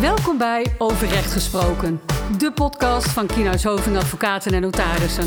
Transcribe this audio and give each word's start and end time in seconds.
Welkom 0.00 0.38
bij 0.38 0.66
Over 0.78 1.08
Recht 1.08 1.32
Gesproken, 1.32 2.00
de 2.38 2.52
podcast 2.52 3.08
van 3.08 3.26
Kienhuis 3.26 3.64
Hoving 3.64 3.96
Advocaten 3.96 4.52
en 4.52 4.60
Notarissen. 4.60 5.24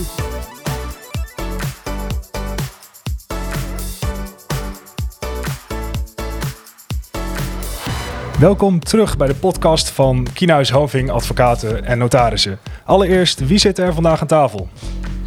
Welkom 8.39 8.79
terug 8.79 9.17
bij 9.17 9.27
de 9.27 9.35
podcast 9.35 9.89
van 9.89 10.27
Kienhuis 10.33 10.69
Hoving 10.69 11.11
Advocaten 11.11 11.85
en 11.85 11.97
Notarissen. 11.97 12.59
Allereerst, 12.85 13.47
wie 13.47 13.57
zit 13.57 13.77
er 13.77 13.93
vandaag 13.93 14.21
aan 14.21 14.27
tafel? 14.27 14.69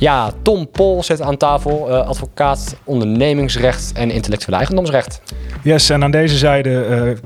Ja, 0.03 0.33
Tom 0.43 0.71
Pol 0.71 1.03
zit 1.03 1.21
aan 1.21 1.37
tafel, 1.37 1.89
uh, 1.89 2.07
advocaat 2.07 2.77
ondernemingsrecht 2.85 3.93
en 3.93 4.11
intellectueel 4.11 4.57
eigendomsrecht. 4.57 5.23
Yes, 5.63 5.91
en 5.91 6.03
aan 6.03 6.11
deze 6.11 6.37
zijde 6.37 6.71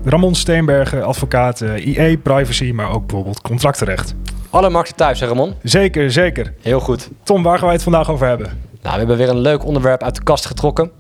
uh, 0.05 0.11
Ramon 0.11 0.35
Steenbergen, 0.35 1.05
advocaat 1.05 1.61
uh, 1.61 1.87
IE, 1.87 2.19
privacy, 2.19 2.71
maar 2.75 2.91
ook 2.91 3.07
bijvoorbeeld 3.07 3.41
contractenrecht. 3.41 4.15
Alle 4.51 4.71
markten 4.71 4.97
thuis, 4.97 5.21
hè 5.21 5.27
Ramon? 5.27 5.55
Zeker, 5.63 6.13
zeker. 6.13 6.55
Heel 6.61 6.81
goed. 6.81 7.11
Tom, 7.23 7.43
waar 7.43 7.57
gaan 7.57 7.65
wij 7.65 7.75
het 7.75 7.83
vandaag 7.83 8.11
over 8.11 8.27
hebben? 8.27 8.47
Nou, 8.83 8.93
we 8.93 8.99
hebben 8.99 9.17
weer 9.17 9.29
een 9.29 9.41
leuk 9.41 9.65
onderwerp 9.65 10.03
uit 10.03 10.15
de 10.15 10.23
kast 10.23 10.47
getrokken. 10.47 10.91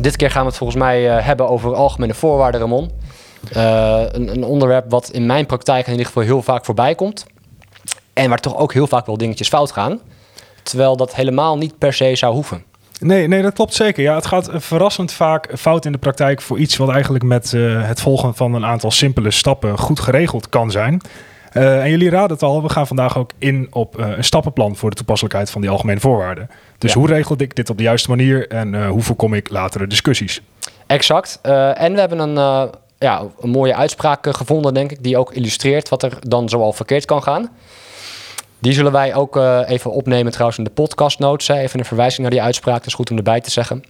Dit 0.00 0.16
keer 0.16 0.30
gaan 0.30 0.42
we 0.42 0.48
het 0.48 0.56
volgens 0.56 0.78
mij 0.78 1.02
hebben 1.02 1.48
over 1.48 1.74
algemene 1.74 2.14
voorwaarden, 2.14 2.60
Ramon. 2.60 2.90
Een, 3.52 4.28
een 4.28 4.44
onderwerp 4.44 4.90
wat 4.90 5.10
in 5.10 5.26
mijn 5.26 5.46
praktijk 5.46 5.84
in 5.86 5.90
ieder 5.90 6.06
geval 6.06 6.22
heel 6.22 6.42
vaak 6.42 6.64
voorbij 6.64 6.94
komt. 6.94 7.26
En 8.12 8.28
waar 8.28 8.40
toch 8.40 8.56
ook 8.56 8.72
heel 8.72 8.86
vaak 8.86 9.06
wel 9.06 9.16
dingetjes 9.16 9.48
fout 9.48 9.72
gaan. 9.72 10.00
Terwijl 10.68 10.96
dat 10.96 11.14
helemaal 11.14 11.58
niet 11.58 11.78
per 11.78 11.92
se 11.92 12.16
zou 12.16 12.34
hoeven. 12.34 12.64
Nee, 13.00 13.28
nee, 13.28 13.42
dat 13.42 13.52
klopt 13.52 13.74
zeker. 13.74 14.02
Ja, 14.02 14.14
het 14.14 14.26
gaat 14.26 14.48
verrassend 14.52 15.12
vaak 15.12 15.58
fout 15.58 15.84
in 15.84 15.92
de 15.92 15.98
praktijk 15.98 16.40
voor 16.40 16.58
iets 16.58 16.76
wat 16.76 16.88
eigenlijk 16.88 17.24
met 17.24 17.52
uh, 17.52 17.86
het 17.86 18.00
volgen 18.00 18.34
van 18.34 18.54
een 18.54 18.64
aantal 18.64 18.90
simpele 18.90 19.30
stappen 19.30 19.78
goed 19.78 20.00
geregeld 20.00 20.48
kan 20.48 20.70
zijn. 20.70 21.00
Uh, 21.52 21.82
en 21.82 21.90
jullie 21.90 22.10
raden 22.10 22.30
het 22.30 22.42
al, 22.42 22.62
we 22.62 22.68
gaan 22.68 22.86
vandaag 22.86 23.18
ook 23.18 23.30
in 23.38 23.66
op 23.70 23.98
uh, 23.98 24.08
een 24.16 24.24
stappenplan 24.24 24.76
voor 24.76 24.90
de 24.90 24.96
toepasselijkheid 24.96 25.50
van 25.50 25.60
die 25.60 25.70
algemene 25.70 26.00
voorwaarden. 26.00 26.50
Dus 26.78 26.92
ja. 26.92 26.98
hoe 26.98 27.08
regel 27.08 27.34
ik 27.38 27.56
dit 27.56 27.70
op 27.70 27.76
de 27.76 27.82
juiste 27.82 28.08
manier 28.08 28.48
en 28.48 28.86
hoe 28.86 29.02
voorkom 29.02 29.34
ik 29.34 29.50
latere 29.50 29.86
discussies? 29.86 30.42
Exact. 30.86 31.38
en 31.74 31.92
we 31.92 32.00
hebben 32.00 32.18
een, 32.18 32.70
ja, 32.98 33.22
een 33.40 33.50
mooie 33.50 33.74
uitspraak 33.74 34.36
gevonden, 34.36 34.74
denk 34.74 34.90
ik, 34.90 35.02
die 35.02 35.18
ook 35.18 35.32
illustreert 35.32 35.88
wat 35.88 36.02
er 36.02 36.18
dan 36.20 36.48
zoal 36.48 36.72
verkeerd 36.72 37.04
kan 37.04 37.22
gaan. 37.22 37.50
Die 38.58 38.72
zullen 38.72 38.92
wij 38.92 39.14
ook 39.14 39.36
uh, 39.36 39.60
even 39.66 39.90
opnemen 39.92 40.32
trouwens 40.32 40.58
in 40.58 40.64
de 40.64 40.70
podcast 40.70 41.18
notes. 41.18 41.48
Even 41.48 41.78
een 41.78 41.84
verwijzing 41.84 42.20
naar 42.20 42.30
die 42.30 42.42
uitspraak, 42.42 42.78
dat 42.78 42.86
is 42.86 42.94
goed 42.94 43.10
om 43.10 43.16
erbij 43.16 43.40
te 43.40 43.50
zeggen. 43.50 43.84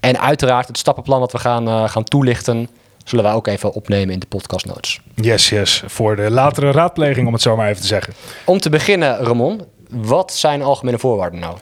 En 0.00 0.20
uiteraard 0.20 0.66
het 0.68 0.78
stappenplan 0.78 1.20
dat 1.20 1.32
we 1.32 1.38
gaan, 1.38 1.68
uh, 1.68 1.88
gaan 1.88 2.04
toelichten... 2.04 2.68
zullen 3.04 3.24
wij 3.24 3.34
ook 3.34 3.46
even 3.46 3.72
opnemen 3.72 4.14
in 4.14 4.20
de 4.20 4.26
podcast 4.26 4.66
notes. 4.66 5.00
Yes, 5.14 5.48
yes. 5.48 5.82
Voor 5.86 6.16
de 6.16 6.30
latere 6.30 6.70
raadpleging, 6.70 7.26
om 7.26 7.32
het 7.32 7.42
zo 7.42 7.56
maar 7.56 7.68
even 7.68 7.80
te 7.80 7.86
zeggen. 7.86 8.14
Om 8.44 8.60
te 8.60 8.70
beginnen, 8.70 9.16
Ramon. 9.16 9.62
Wat 9.88 10.32
zijn 10.32 10.62
algemene 10.62 10.98
voorwaarden 10.98 11.40
nou? 11.40 11.56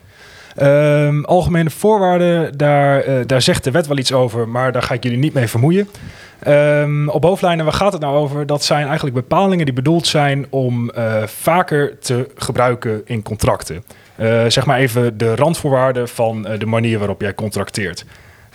Um, 0.61 1.25
algemene 1.25 1.71
voorwaarden, 1.71 2.59
daar, 2.59 3.09
uh, 3.09 3.15
daar 3.27 3.43
zegt 3.43 3.65
de 3.65 3.71
wet 3.71 3.87
wel 3.87 3.99
iets 3.99 4.13
over... 4.13 4.49
maar 4.49 4.73
daar 4.73 4.83
ga 4.83 4.95
ik 4.95 5.03
jullie 5.03 5.19
niet 5.19 5.35
mee 5.35 5.49
vermoeien. 5.49 5.89
Um, 6.49 7.09
op 7.09 7.23
hoofdlijnen, 7.25 7.65
waar 7.65 7.75
gaat 7.75 7.93
het 7.93 8.03
nou 8.03 8.17
over? 8.17 8.47
Dat 8.47 8.65
zijn 8.65 8.87
eigenlijk 8.87 9.15
bepalingen 9.15 9.65
die 9.65 9.75
bedoeld 9.75 10.07
zijn 10.07 10.47
om 10.51 10.91
uh, 10.97 11.23
vaker 11.27 11.99
te 11.99 12.29
gebruiken 12.37 13.03
in 13.05 13.23
contracten. 13.23 13.85
Uh, 14.17 14.45
zeg 14.49 14.67
maar 14.67 14.79
even 14.79 15.19
de 15.19 15.35
randvoorwaarden 15.35 16.09
van 16.09 16.43
de 16.59 16.67
manier 16.67 16.99
waarop 16.99 17.21
jij 17.21 17.35
contracteert. 17.35 18.05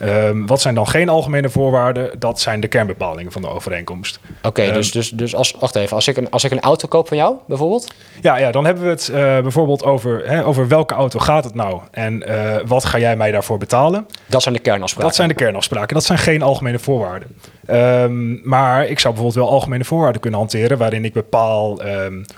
Um, 0.03 0.48
wat 0.48 0.62
zijn 0.62 0.76
dan 0.76 0.88
geen 0.88 1.09
algemene 1.09 1.50
voorwaarden? 1.50 2.20
Dat 2.20 2.40
zijn 2.40 2.59
de 2.59 2.67
kernbepalingen 2.67 3.31
van 3.31 3.42
de 3.42 3.50
overeenkomst. 3.50 4.20
Oké, 4.38 4.48
okay, 4.48 4.67
um, 4.67 4.73
dus, 4.73 4.92
dus, 4.92 5.09
dus 5.09 5.36
als, 5.36 5.56
wacht 5.59 5.76
even, 5.76 5.95
als 5.95 6.08
ik, 6.08 6.17
een, 6.17 6.30
als 6.30 6.44
ik 6.44 6.52
een 6.52 6.59
auto 6.59 6.88
koop 6.88 7.08
van 7.08 7.17
jou 7.17 7.36
bijvoorbeeld? 7.48 7.94
Ja, 8.22 8.38
ja 8.38 8.52
dan 8.52 8.66
hebben 8.66 8.84
we 8.84 8.89
het 8.89 9.09
uh, 9.12 9.17
bijvoorbeeld 9.17 9.84
over, 9.84 10.30
hè, 10.30 10.45
over 10.45 10.67
welke 10.67 10.94
auto 10.94 11.20
gaat 11.20 11.44
het 11.44 11.56
nou 11.56 11.82
en 11.92 12.23
uh, 12.27 12.55
wat 12.66 12.86
ga 12.86 12.99
jij 12.99 13.16
mij 13.16 13.32
daarvoor 13.32 13.58
betalen? 13.58 14.08
Dat 14.26 14.42
zijn 14.42 14.54
de 14.54 14.61
kernafspraken. 14.61 15.08
Dat 15.08 15.16
zijn 15.16 15.27
de 15.27 15.33
kernafspraken. 15.33 15.94
Dat 15.94 16.04
zijn 16.04 16.17
geen 16.17 16.42
algemene 16.42 16.80
voorwaarden. 16.80 17.27
Um, 17.72 18.42
maar 18.43 18.88
ik 18.88 18.99
zou 18.99 19.14
bijvoorbeeld 19.14 19.45
wel 19.45 19.54
algemene 19.54 19.83
voorwaarden 19.83 20.22
kunnen 20.22 20.39
hanteren 20.39 20.77
waarin 20.77 21.05
ik 21.05 21.14
bepaal 21.14 21.82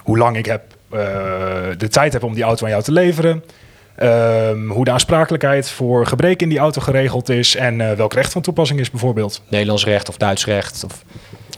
hoe 0.03 0.17
lang 0.17 0.38
ik 0.38 0.45
heb, 0.45 0.61
uh, 0.94 1.00
de 1.78 1.88
tijd 1.88 2.13
heb 2.13 2.23
om 2.23 2.34
die 2.34 2.44
auto 2.44 2.63
aan 2.63 2.72
jou 2.72 2.84
te 2.84 2.91
leveren. 2.91 3.44
Um, 4.03 4.69
hoe 4.69 4.85
de 4.85 4.91
aansprakelijkheid 4.91 5.69
voor 5.69 6.05
gebreken 6.05 6.39
in 6.39 6.49
die 6.49 6.57
auto 6.59 6.81
geregeld 6.81 7.29
is 7.29 7.55
en 7.55 7.79
uh, 7.79 7.91
welk 7.91 8.13
recht 8.13 8.31
van 8.31 8.41
toepassing 8.41 8.79
is 8.79 8.91
bijvoorbeeld. 8.91 9.41
Nederlands 9.47 9.85
recht 9.85 10.09
of 10.09 10.17
Duits 10.17 10.45
recht. 10.45 10.83
Of... 10.83 11.03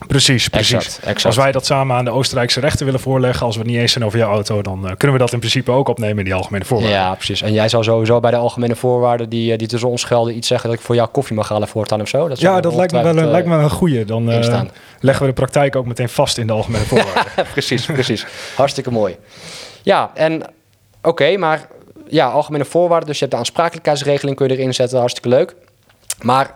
Precies, 0.07 0.47
precies. 0.47 0.73
Exact, 0.73 0.97
exact. 0.97 1.25
Als 1.25 1.35
wij 1.35 1.51
dat 1.51 1.65
samen 1.65 1.95
aan 1.95 2.05
de 2.05 2.11
Oostenrijkse 2.11 2.59
rechten 2.59 2.85
willen 2.85 2.99
voorleggen, 2.99 3.45
als 3.45 3.55
we 3.55 3.61
het 3.61 3.71
niet 3.71 3.79
eens 3.79 3.91
zijn 3.91 4.05
over 4.05 4.19
jouw 4.19 4.31
auto, 4.31 4.61
dan 4.61 4.79
uh, 4.85 4.91
kunnen 4.97 5.17
we 5.17 5.23
dat 5.23 5.33
in 5.33 5.39
principe 5.39 5.71
ook 5.71 5.87
opnemen 5.87 6.17
in 6.17 6.23
die 6.23 6.33
algemene 6.33 6.65
voorwaarden. 6.65 6.99
Ja, 6.99 7.13
precies. 7.13 7.41
En 7.41 7.53
jij 7.53 7.69
zou 7.69 7.83
sowieso 7.83 8.19
bij 8.19 8.31
de 8.31 8.37
algemene 8.37 8.75
voorwaarden 8.75 9.29
die, 9.29 9.57
die 9.57 9.67
tussen 9.67 9.89
ons 9.89 10.03
gelden 10.03 10.35
iets 10.35 10.47
zeggen 10.47 10.69
dat 10.69 10.79
ik 10.79 10.85
voor 10.85 10.95
jou 10.95 11.09
koffie 11.09 11.35
mag 11.35 11.49
halen 11.49 11.67
voortaan 11.67 12.01
of 12.01 12.07
zo? 12.07 12.27
Dat 12.27 12.39
ja, 12.39 12.61
dat 12.61 12.75
lijkt 12.75 12.91
me, 12.91 13.03
wel 13.03 13.17
een, 13.17 13.23
uh, 13.23 13.31
lijkt 13.31 13.47
me 13.47 13.55
een 13.55 13.69
goeie. 13.69 14.05
Dan 14.05 14.31
uh, 14.31 14.61
leggen 14.99 15.25
we 15.25 15.29
de 15.29 15.33
praktijk 15.33 15.75
ook 15.75 15.85
meteen 15.85 16.09
vast 16.09 16.37
in 16.37 16.47
de 16.47 16.53
algemene 16.53 16.85
voorwaarden. 16.91 17.45
precies, 17.51 17.85
precies. 17.85 18.25
Hartstikke 18.55 18.91
mooi. 18.91 19.17
Ja, 19.81 20.11
en 20.13 20.41
oké, 20.41 20.47
okay, 21.01 21.35
maar 21.35 21.67
ja, 22.11 22.29
algemene 22.29 22.65
voorwaarden. 22.65 23.07
Dus 23.07 23.19
je 23.19 23.25
hebt 23.25 23.35
de 23.35 23.39
aansprakelijkheidsregeling, 23.39 24.35
kun 24.35 24.47
je 24.47 24.57
erin 24.57 24.73
zetten, 24.73 24.97
hartstikke 24.97 25.29
leuk. 25.29 25.55
Maar 26.21 26.55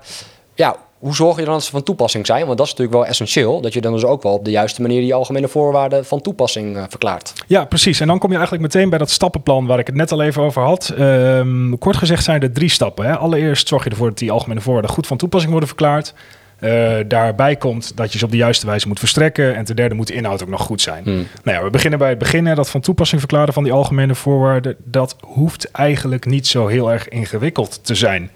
ja, 0.56 0.76
hoe 1.00 1.16
zorg 1.16 1.38
je 1.40 1.46
dan 1.46 1.54
dat 1.54 1.64
ze 1.64 1.72
van 1.72 1.84
toepassing 1.84 2.26
zijn? 2.26 2.46
Want 2.46 2.58
dat 2.58 2.66
is 2.66 2.72
natuurlijk 2.72 2.98
wel 3.00 3.08
essentieel, 3.10 3.62
dat 3.62 3.74
je 3.74 3.82
dan 3.82 3.94
dus 3.94 4.04
ook 4.04 4.24
wel 4.24 4.34
op 4.34 4.46
de 4.46 4.52
juiste 4.52 4.82
manier 4.82 5.02
die 5.02 5.14
algemene 5.14 5.48
voorwaarden 5.48 6.06
van 6.06 6.22
toepassing 6.22 6.76
uh, 6.76 6.84
verklaart. 6.90 7.34
Ja, 7.48 7.66
precies. 7.66 8.00
En 8.00 8.08
dan 8.08 8.20
kom 8.20 8.30
je 8.30 8.36
eigenlijk 8.36 8.74
meteen 8.74 8.90
bij 8.90 9.00
dat 9.00 9.10
stappenplan 9.10 9.66
waar 9.66 9.80
ik 9.80 9.88
het 9.88 9.96
net 9.96 10.12
al 10.12 10.22
even 10.22 10.42
over 10.42 10.62
had. 10.62 10.94
Um, 11.00 11.78
kort 11.78 11.96
gezegd 11.96 12.24
zijn 12.24 12.42
er 12.42 12.52
drie 12.52 12.70
stappen. 12.70 13.06
Hè. 13.06 13.18
Allereerst 13.18 13.68
zorg 13.68 13.84
je 13.84 13.90
ervoor 13.90 14.08
dat 14.08 14.18
die 14.18 14.32
algemene 14.32 14.62
voorwaarden 14.62 14.92
goed 14.92 15.08
van 15.08 15.18
toepassing 15.18 15.52
worden 15.52 15.70
verklaard. 15.70 16.14
Uh, 16.60 16.96
daarbij 17.08 17.56
komt 17.56 17.98
dat 17.98 18.12
je 18.12 18.18
ze 18.18 18.26
op 18.26 18.32
de 18.32 18.38
juiste 18.38 18.66
wijze 18.66 18.88
moet 18.88 19.00
verstrekken. 19.00 19.56
En 19.56 19.66
ten 19.66 19.76
derde 19.76 19.96
moet 19.96 20.08
de 20.08 20.14
inhoud 20.14 20.44
ook 20.44 20.50
nog 20.50 20.62
goed 20.62 20.82
zijn. 20.82 21.04
Hmm. 21.04 21.28
Nou 21.44 21.58
ja, 21.58 21.64
we 21.64 21.70
beginnen 21.70 22.00
bij 22.00 22.10
het 22.10 22.18
begin. 22.18 22.56
Dat 22.56 22.70
van 22.70 22.82
toepassing 22.82 23.20
verklaren 23.20 23.54
van 23.54 23.64
die 23.64 23.74
algemene 23.74 24.16
voorwaarden. 24.16 24.76
Dat 24.84 25.16
hoeft 25.22 25.72
eigenlijk 25.72 26.26
niet 26.26 26.48
zo 26.48 26.68
heel 26.68 26.92
erg 26.92 27.08
ingewikkeld 27.08 27.80
te 27.84 27.96
zijn. 27.96 28.30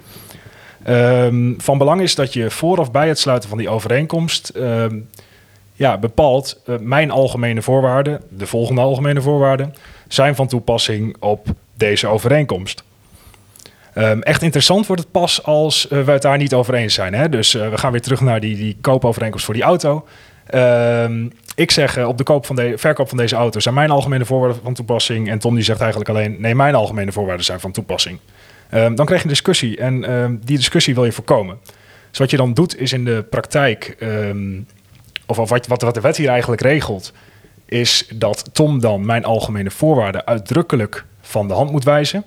Um, 0.87 1.55
van 1.57 1.77
belang 1.77 2.01
is 2.01 2.15
dat 2.15 2.33
je 2.33 2.49
vooraf 2.49 2.91
bij 2.91 3.07
het 3.07 3.19
sluiten 3.19 3.49
van 3.49 3.57
die 3.57 3.69
overeenkomst. 3.69 4.51
Um, 4.55 5.09
ja, 5.73 5.97
bepaalt 5.97 6.61
uh, 6.65 6.75
mijn 6.79 7.11
algemene 7.11 7.61
voorwaarden, 7.61 8.21
de 8.29 8.47
volgende 8.47 8.81
algemene 8.81 9.21
voorwaarden, 9.21 9.75
zijn 10.07 10.35
van 10.35 10.47
toepassing 10.47 11.15
op 11.19 11.47
deze 11.75 12.07
overeenkomst. 12.07 12.83
Um, 13.95 14.21
echt 14.21 14.41
interessant 14.41 14.87
wordt 14.87 15.01
het 15.01 15.11
pas 15.11 15.43
als 15.43 15.87
uh, 15.91 16.01
we 16.01 16.11
het 16.11 16.21
daar 16.21 16.37
niet 16.37 16.53
over 16.53 16.73
eens 16.73 16.93
zijn. 16.93 17.13
Hè? 17.13 17.29
Dus 17.29 17.55
uh, 17.55 17.69
we 17.69 17.77
gaan 17.77 17.91
weer 17.91 18.01
terug 18.01 18.21
naar 18.21 18.39
die, 18.39 18.55
die 18.55 18.77
koopovereenkomst 18.81 19.45
voor 19.45 19.53
die 19.53 19.63
auto. 19.63 20.07
Um, 20.53 21.31
ik 21.55 21.71
zeg 21.71 21.97
uh, 21.97 22.07
op 22.07 22.17
de 22.17 22.23
koop 22.23 22.45
van 22.45 22.55
de, 22.55 22.73
verkoop 22.77 23.09
van 23.09 23.17
deze 23.17 23.35
auto 23.35 23.59
zijn 23.59 23.75
mijn 23.75 23.89
algemene 23.89 24.25
voorwaarden 24.25 24.61
van 24.63 24.73
toepassing. 24.73 25.29
En 25.29 25.39
Tom 25.39 25.55
die 25.55 25.63
zegt 25.63 25.79
eigenlijk 25.79 26.09
alleen 26.09 26.35
nee, 26.39 26.55
mijn 26.55 26.75
algemene 26.75 27.11
voorwaarden 27.11 27.45
zijn 27.45 27.59
van 27.59 27.71
toepassing. 27.71 28.19
Um, 28.73 28.95
dan 28.95 29.05
krijg 29.05 29.21
je 29.21 29.27
een 29.27 29.33
discussie 29.33 29.77
en 29.77 30.39
die 30.43 30.57
discussie 30.57 30.95
wil 30.95 31.05
je 31.05 31.11
voorkomen. 31.11 31.57
Dus 32.09 32.19
wat 32.19 32.29
je 32.29 32.37
dan 32.37 32.53
doet 32.53 32.79
is 32.79 32.93
in 32.93 33.05
de 33.05 33.25
praktijk, 33.29 33.97
of 35.25 35.49
wat, 35.49 35.67
wat 35.67 35.93
de 35.93 36.01
wet 36.01 36.17
hier 36.17 36.29
eigenlijk 36.29 36.61
regelt, 36.61 37.13
is 37.65 38.07
dat 38.13 38.49
Tom 38.53 38.79
dan 38.79 39.05
mijn 39.05 39.25
algemene 39.25 39.71
voorwaarden 39.71 40.25
uitdrukkelijk 40.25 41.05
van 41.21 41.47
de 41.47 41.53
hand 41.53 41.71
moet 41.71 41.83
wijzen. 41.83 42.23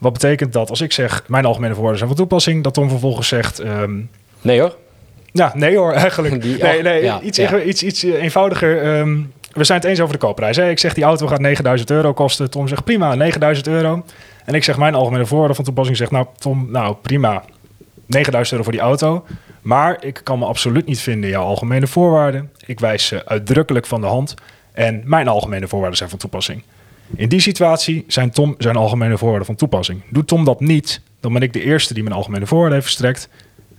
Wat 0.00 0.12
betekent 0.12 0.52
dat 0.52 0.70
als 0.70 0.80
ik 0.80 0.92
zeg 0.92 1.22
mijn 1.26 1.44
algemene 1.44 1.72
voorwaarden 1.74 1.98
zijn 1.98 2.10
van 2.10 2.18
toepassing, 2.18 2.64
dat 2.64 2.74
Tom 2.74 2.88
vervolgens 2.88 3.28
zegt. 3.28 3.64
Um, 3.64 4.10
nee 4.40 4.60
hoor. 4.60 4.76
Ja, 5.32 5.52
nee 5.54 5.76
hoor, 5.76 5.92
eigenlijk. 5.92 6.42
Die, 6.42 6.62
nee, 6.62 6.82
nee, 6.82 7.02
ja, 7.02 7.20
iets, 7.20 7.38
ja. 7.38 7.60
iets, 7.60 7.82
iets 7.82 8.02
eenvoudiger. 8.02 8.98
Um, 8.98 9.32
we 9.52 9.64
zijn 9.64 9.80
het 9.80 9.88
eens 9.88 10.00
over 10.00 10.12
de 10.12 10.20
koopprijs. 10.20 10.56
Hè? 10.56 10.70
Ik 10.70 10.78
zeg 10.78 10.94
die 10.94 11.04
auto 11.04 11.26
gaat 11.26 11.40
9000 11.40 11.90
euro 11.90 12.12
kosten. 12.12 12.50
Tom 12.50 12.68
zegt 12.68 12.84
prima, 12.84 13.14
9000 13.14 13.66
euro. 13.66 14.04
En 14.44 14.54
ik 14.54 14.64
zeg 14.64 14.78
mijn 14.78 14.94
algemene 14.94 15.26
voorwaarden 15.26 15.56
van 15.56 15.64
toepassing. 15.64 15.96
Zegt 15.96 16.10
nou, 16.10 16.26
Tom, 16.38 16.70
nou 16.70 16.96
prima, 17.02 17.44
9000 18.06 18.50
euro 18.50 18.62
voor 18.62 18.72
die 18.72 18.82
auto. 18.82 19.24
Maar 19.62 19.96
ik 20.04 20.20
kan 20.24 20.38
me 20.38 20.44
absoluut 20.44 20.86
niet 20.86 21.00
vinden 21.00 21.24
in 21.24 21.30
jouw 21.30 21.44
algemene 21.44 21.86
voorwaarden. 21.86 22.50
Ik 22.66 22.80
wijs 22.80 23.06
ze 23.06 23.26
uitdrukkelijk 23.26 23.86
van 23.86 24.00
de 24.00 24.06
hand. 24.06 24.34
En 24.72 25.02
mijn 25.04 25.28
algemene 25.28 25.68
voorwaarden 25.68 25.98
zijn 25.98 26.10
van 26.10 26.18
toepassing. 26.18 26.62
In 27.16 27.28
die 27.28 27.40
situatie 27.40 28.04
zijn 28.06 28.30
Tom 28.30 28.54
zijn 28.58 28.76
algemene 28.76 29.18
voorwaarden 29.18 29.46
van 29.46 29.54
toepassing. 29.54 30.02
Doet 30.10 30.28
Tom 30.28 30.44
dat 30.44 30.60
niet, 30.60 31.00
dan 31.20 31.32
ben 31.32 31.42
ik 31.42 31.52
de 31.52 31.62
eerste 31.62 31.94
die 31.94 32.02
mijn 32.02 32.14
algemene 32.14 32.46
voorwaarden 32.46 32.78
heeft 32.78 32.86
verstrekt. 32.86 33.28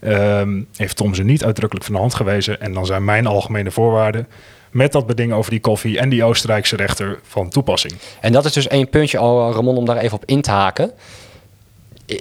Um, 0.03 0.67
heeft 0.75 0.95
Tom 0.95 1.15
ze 1.15 1.23
niet 1.23 1.45
uitdrukkelijk 1.45 1.85
van 1.85 1.95
de 1.95 2.01
hand 2.01 2.13
gewezen. 2.13 2.61
En 2.61 2.73
dan 2.73 2.85
zijn 2.85 3.05
mijn 3.05 3.27
algemene 3.27 3.71
voorwaarden 3.71 4.27
met 4.71 4.91
dat 4.91 5.07
beding 5.07 5.33
over 5.33 5.51
die 5.51 5.59
koffie 5.59 5.99
en 5.99 6.09
die 6.09 6.23
Oostenrijkse 6.23 6.75
rechter 6.75 7.19
van 7.23 7.49
toepassing. 7.49 7.93
En 8.21 8.31
dat 8.31 8.45
is 8.45 8.53
dus 8.53 8.67
één 8.67 8.89
puntje 8.89 9.17
al, 9.17 9.53
Ramon, 9.53 9.77
om 9.77 9.85
daar 9.85 9.97
even 9.97 10.17
op 10.17 10.25
in 10.25 10.41
te 10.41 10.51
haken. 10.51 10.91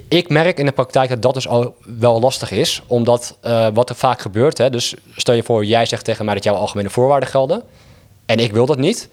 Ik 0.09 0.29
merk 0.29 0.59
in 0.59 0.67
de 0.67 0.73
praktijk 0.73 1.09
dat 1.09 1.23
dat 1.23 1.35
dus 1.35 1.49
al 1.49 1.75
wel 1.99 2.21
lastig 2.21 2.51
is, 2.51 2.83
omdat 2.87 3.39
uh, 3.45 3.67
wat 3.75 3.89
er 3.89 3.95
vaak 3.95 4.21
gebeurt, 4.21 4.59
hè, 4.59 4.71
dus 4.71 4.95
stel 5.17 5.35
je 5.35 5.43
voor, 5.43 5.65
jij 5.65 5.87
zegt 5.87 6.05
tegen 6.05 6.25
mij 6.25 6.35
dat 6.35 6.45
jouw 6.45 6.55
algemene 6.55 6.91
voorwaarden 6.91 7.29
gelden. 7.29 7.63
en 8.27 8.39
ik 8.39 8.53
wil 8.53 8.67
dat 8.67 8.79
niet, 8.79 9.09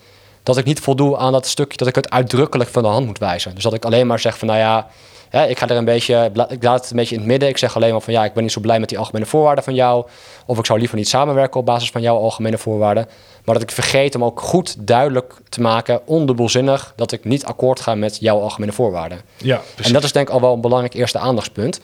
dat 0.48 0.58
ik 0.58 0.66
niet 0.66 0.80
voldoe 0.80 1.18
aan 1.18 1.32
dat 1.32 1.48
stukje 1.48 1.78
dat 1.78 1.88
ik 1.88 1.96
het 1.96 2.10
uitdrukkelijk 2.10 2.70
van 2.70 2.84
de 2.84 2.90
hand 2.90 3.06
moet 3.06 3.18
wijzen. 3.18 3.56
Dus 3.56 3.64
dat 3.64 3.74
ik 3.74 3.86
alleen 3.86 4.08
maar 4.08 4.20
zeg 4.20 4.38
van 4.38 4.48
nou 4.48 4.60
ja, 4.60 4.88
hè, 5.30 5.46
ik 5.46 5.58
ga 5.58 5.68
er 5.68 5.76
een 5.76 5.86
beetje, 5.86 6.32
ik 6.50 6.64
laat 6.64 6.82
het 6.82 6.90
een 6.90 6.96
beetje 6.96 7.14
in 7.14 7.22
het 7.22 7.30
midden. 7.30 7.50
Ik 7.50 7.58
zeg 7.58 7.76
alleen 7.76 7.92
maar 7.92 8.02
van 8.02 8.14
ja, 8.14 8.26
ik 8.26 8.34
ben 8.34 8.44
niet 8.44 8.52
zo 8.52 8.62
blij 8.62 8.80
met 8.80 8.90
die 8.90 8.98
algemene 8.98 9.26
voorwaarden 9.26 9.64
van 9.64 9.74
jou. 9.74 10.06
Of 10.46 10.58
ik 10.58 10.66
zou 10.66 10.80
liever 10.80 10.98
niet 10.98 11.08
samenwerken 11.08 11.60
op 11.60 11.66
basis 11.66 11.92
van 11.92 12.02
jouw 12.02 12.18
algemene 12.18 12.58
voorwaarden. 12.58 13.08
Maar 13.46 13.54
dat 13.56 13.64
ik 13.64 13.72
vergeet 13.72 14.16
om 14.16 14.24
ook 14.24 14.42
goed 14.42 14.88
duidelijk 14.88 15.34
te 15.50 15.62
maken, 15.62 16.08
ondubbelzinnig, 16.08 16.94
dat 16.96 17.12
ik 17.12 17.24
niet 17.24 17.46
akkoord 17.46 17.80
ga 17.80 17.96
met 17.96 18.18
jouw 18.20 18.42
algemene 18.42 18.72
voorwaarden. 18.72 19.22
Ja, 19.38 19.62
En 19.82 19.94
dat 19.94 20.04
is 20.04 20.12
denk 20.12 20.28
ik 20.28 20.34
al 20.34 20.42
wel 20.42 20.54
een 20.54 20.62
belangrijk 20.62 20.94
eerste 20.94 21.20
aandachtspunt. 21.20 21.80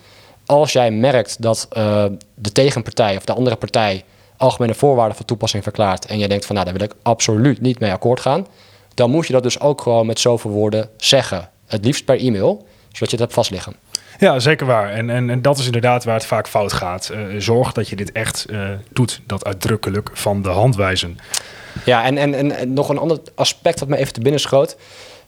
Als 0.46 0.72
jij 0.72 0.92
merkt 0.92 1.42
dat 1.42 1.68
uh, 1.78 2.06
de 2.36 2.52
tegenpartij 2.52 3.18
of 3.18 3.26
de 3.26 3.34
andere 3.34 3.56
partij 3.56 4.04
algemene 4.38 4.74
voorwaarden 4.74 5.16
van 5.16 5.26
toepassing 5.26 5.64
verklaart 5.64 6.06
en 6.06 6.18
jij 6.18 6.28
denkt 6.28 6.46
van 6.46 6.56
nou 6.56 6.68
daar 6.68 6.78
wil 6.78 6.88
ik 6.88 6.96
absoluut 7.02 7.62
niet 7.62 7.80
mee 7.80 7.92
akkoord 7.92 8.20
gaan, 8.20 8.48
dan 8.94 9.10
moet 9.10 9.28
je 9.28 9.34
dat 9.34 9.44
dus 9.44 9.60
ook 9.60 9.82
gewoon 9.82 10.06
met 10.06 10.20
zoveel 10.20 10.52
woorden 10.52 10.90
zeggen. 10.98 11.50
Het 11.66 11.86
liefst 11.86 12.06
per 12.06 12.20
e-mail, 12.20 12.68
zodat 12.82 13.00
je 13.00 13.06
het 13.06 13.20
hebt 13.20 13.34
vastliggen. 13.34 13.76
Ja, 14.20 14.40
zeker 14.40 14.66
waar. 14.66 14.90
En, 14.90 15.10
en, 15.10 15.30
en 15.30 15.42
dat 15.42 15.58
is 15.58 15.66
inderdaad 15.66 16.04
waar 16.04 16.16
het 16.16 16.26
vaak 16.26 16.48
fout 16.48 16.74
gaat. 16.74 17.12
Uh, 17.14 17.20
zorg 17.38 17.72
dat 17.72 17.90
je 17.90 17.96
dit 17.96 18.12
echt 18.12 18.46
uh, 18.50 18.70
doet, 18.90 19.22
dat 19.26 19.46
uitdrukkelijk 19.46 20.10
van 20.14 20.42
de 20.42 20.50
hand 20.50 20.76
wijzen. 20.76 21.18
Ja, 21.86 22.04
en, 22.04 22.18
en, 22.18 22.52
en 22.52 22.74
nog 22.74 22.90
een 22.90 22.98
ander 22.98 23.20
aspect 23.36 23.80
wat 23.80 23.90
me 23.90 23.98
even 23.98 24.14
te 24.14 24.22
binnen 24.22 24.42
schoot. 24.42 24.78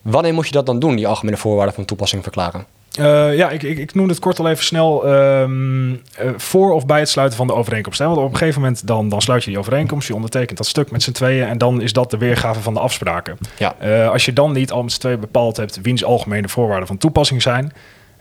Wanneer 0.02 0.34
moet 0.34 0.46
je 0.46 0.52
dat 0.52 0.66
dan 0.66 0.80
doen, 0.80 0.96
die 0.96 1.08
algemene 1.08 1.38
voorwaarden 1.38 1.76
van 1.76 1.86
toepassing 1.86 2.24
verklaren? 2.24 2.66
Uh, 3.00 3.36
ja, 3.36 3.50
ik, 3.50 3.64
ik, 3.64 3.78
ik 3.78 3.94
noem 3.94 4.08
het 4.08 4.20
kort 4.20 4.40
al 4.40 4.50
even 4.50 4.64
snel 4.64 5.14
um, 5.14 5.92
uh, 5.92 6.00
voor 6.38 6.74
of 6.74 6.86
bij 6.86 7.00
het 7.00 7.10
sluiten 7.10 7.38
van 7.38 7.48
de 7.48 7.54
overeenkomst. 7.54 8.00
Hè? 8.00 8.06
Want 8.06 8.18
op 8.18 8.32
een 8.32 8.38
gegeven 8.38 8.62
moment 8.62 8.88
dan, 8.88 9.10
dan 9.10 9.22
sluit 9.22 9.44
je 9.44 9.50
die 9.50 9.60
overeenkomst, 9.60 10.08
je 10.08 10.16
ondertekent 10.16 10.58
dat 10.58 10.68
stuk 10.68 10.92
met 10.92 11.04
z'n 11.04 11.12
tweeën 11.12 11.48
en 11.48 11.58
dan 11.58 11.82
is 11.82 11.94
dat 11.94 12.12
de 12.12 12.18
weergave 12.18 12.62
van 12.62 12.74
de 12.74 12.80
afspraken. 12.80 13.38
Ja. 13.58 13.76
Uh, 13.84 14.10
als 14.10 14.26
je 14.26 14.34
dan 14.34 14.52
niet 14.52 14.72
al 14.72 14.84
met 14.84 14.92
z'n 14.92 15.00
tweeën 15.00 15.20
bepaald 15.20 15.58
hebt 15.58 15.82
wiens 15.82 16.04
algemene 16.04 16.50
voorwaarden 16.50 16.88
van 16.88 16.98
toepassing 16.98 17.42
zijn, 17.42 17.74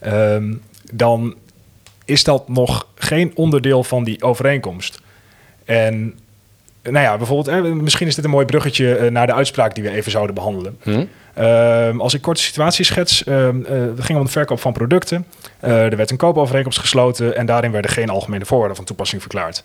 um, 0.07 0.63
dan 0.93 1.35
is 2.05 2.25
dat 2.25 2.49
nog 2.49 2.87
geen 2.95 3.33
onderdeel 3.35 3.85
van 3.85 4.05
die 4.05 4.23
overeenkomst. 4.23 5.01
En 5.65 6.19
nou 6.83 7.05
ja, 7.05 7.17
bijvoorbeeld, 7.17 7.57
hè, 7.57 7.75
misschien 7.75 8.07
is 8.07 8.15
dit 8.15 8.25
een 8.25 8.31
mooi 8.31 8.47
bruggetje 8.47 9.11
naar 9.11 9.27
de 9.27 9.35
uitspraak 9.35 9.75
die 9.75 9.85
we 9.85 9.91
even 9.91 10.11
zouden 10.11 10.35
behandelen. 10.35 10.79
Hm? 10.83 11.05
Uh, 11.39 11.99
als 11.99 12.15
ik 12.15 12.23
korte 12.23 12.43
situatie 12.43 12.85
schets, 12.85 13.25
uh, 13.27 13.49
uh, 13.49 13.53
het 13.71 14.05
ging 14.05 14.19
om 14.19 14.25
de 14.25 14.31
verkoop 14.31 14.61
van 14.61 14.73
producten. 14.73 15.27
er 15.61 15.97
werd 15.97 16.11
een 16.11 16.17
koopovereenkomst 16.17 16.79
gesloten 16.79 17.37
en 17.37 17.47
daarin 17.47 17.71
werden 17.71 17.91
geen 17.91 18.09
algemene 18.09 18.45
voorwaarden 18.45 18.77
van 18.77 18.85
toepassing 18.85 19.21
verklaard. 19.21 19.63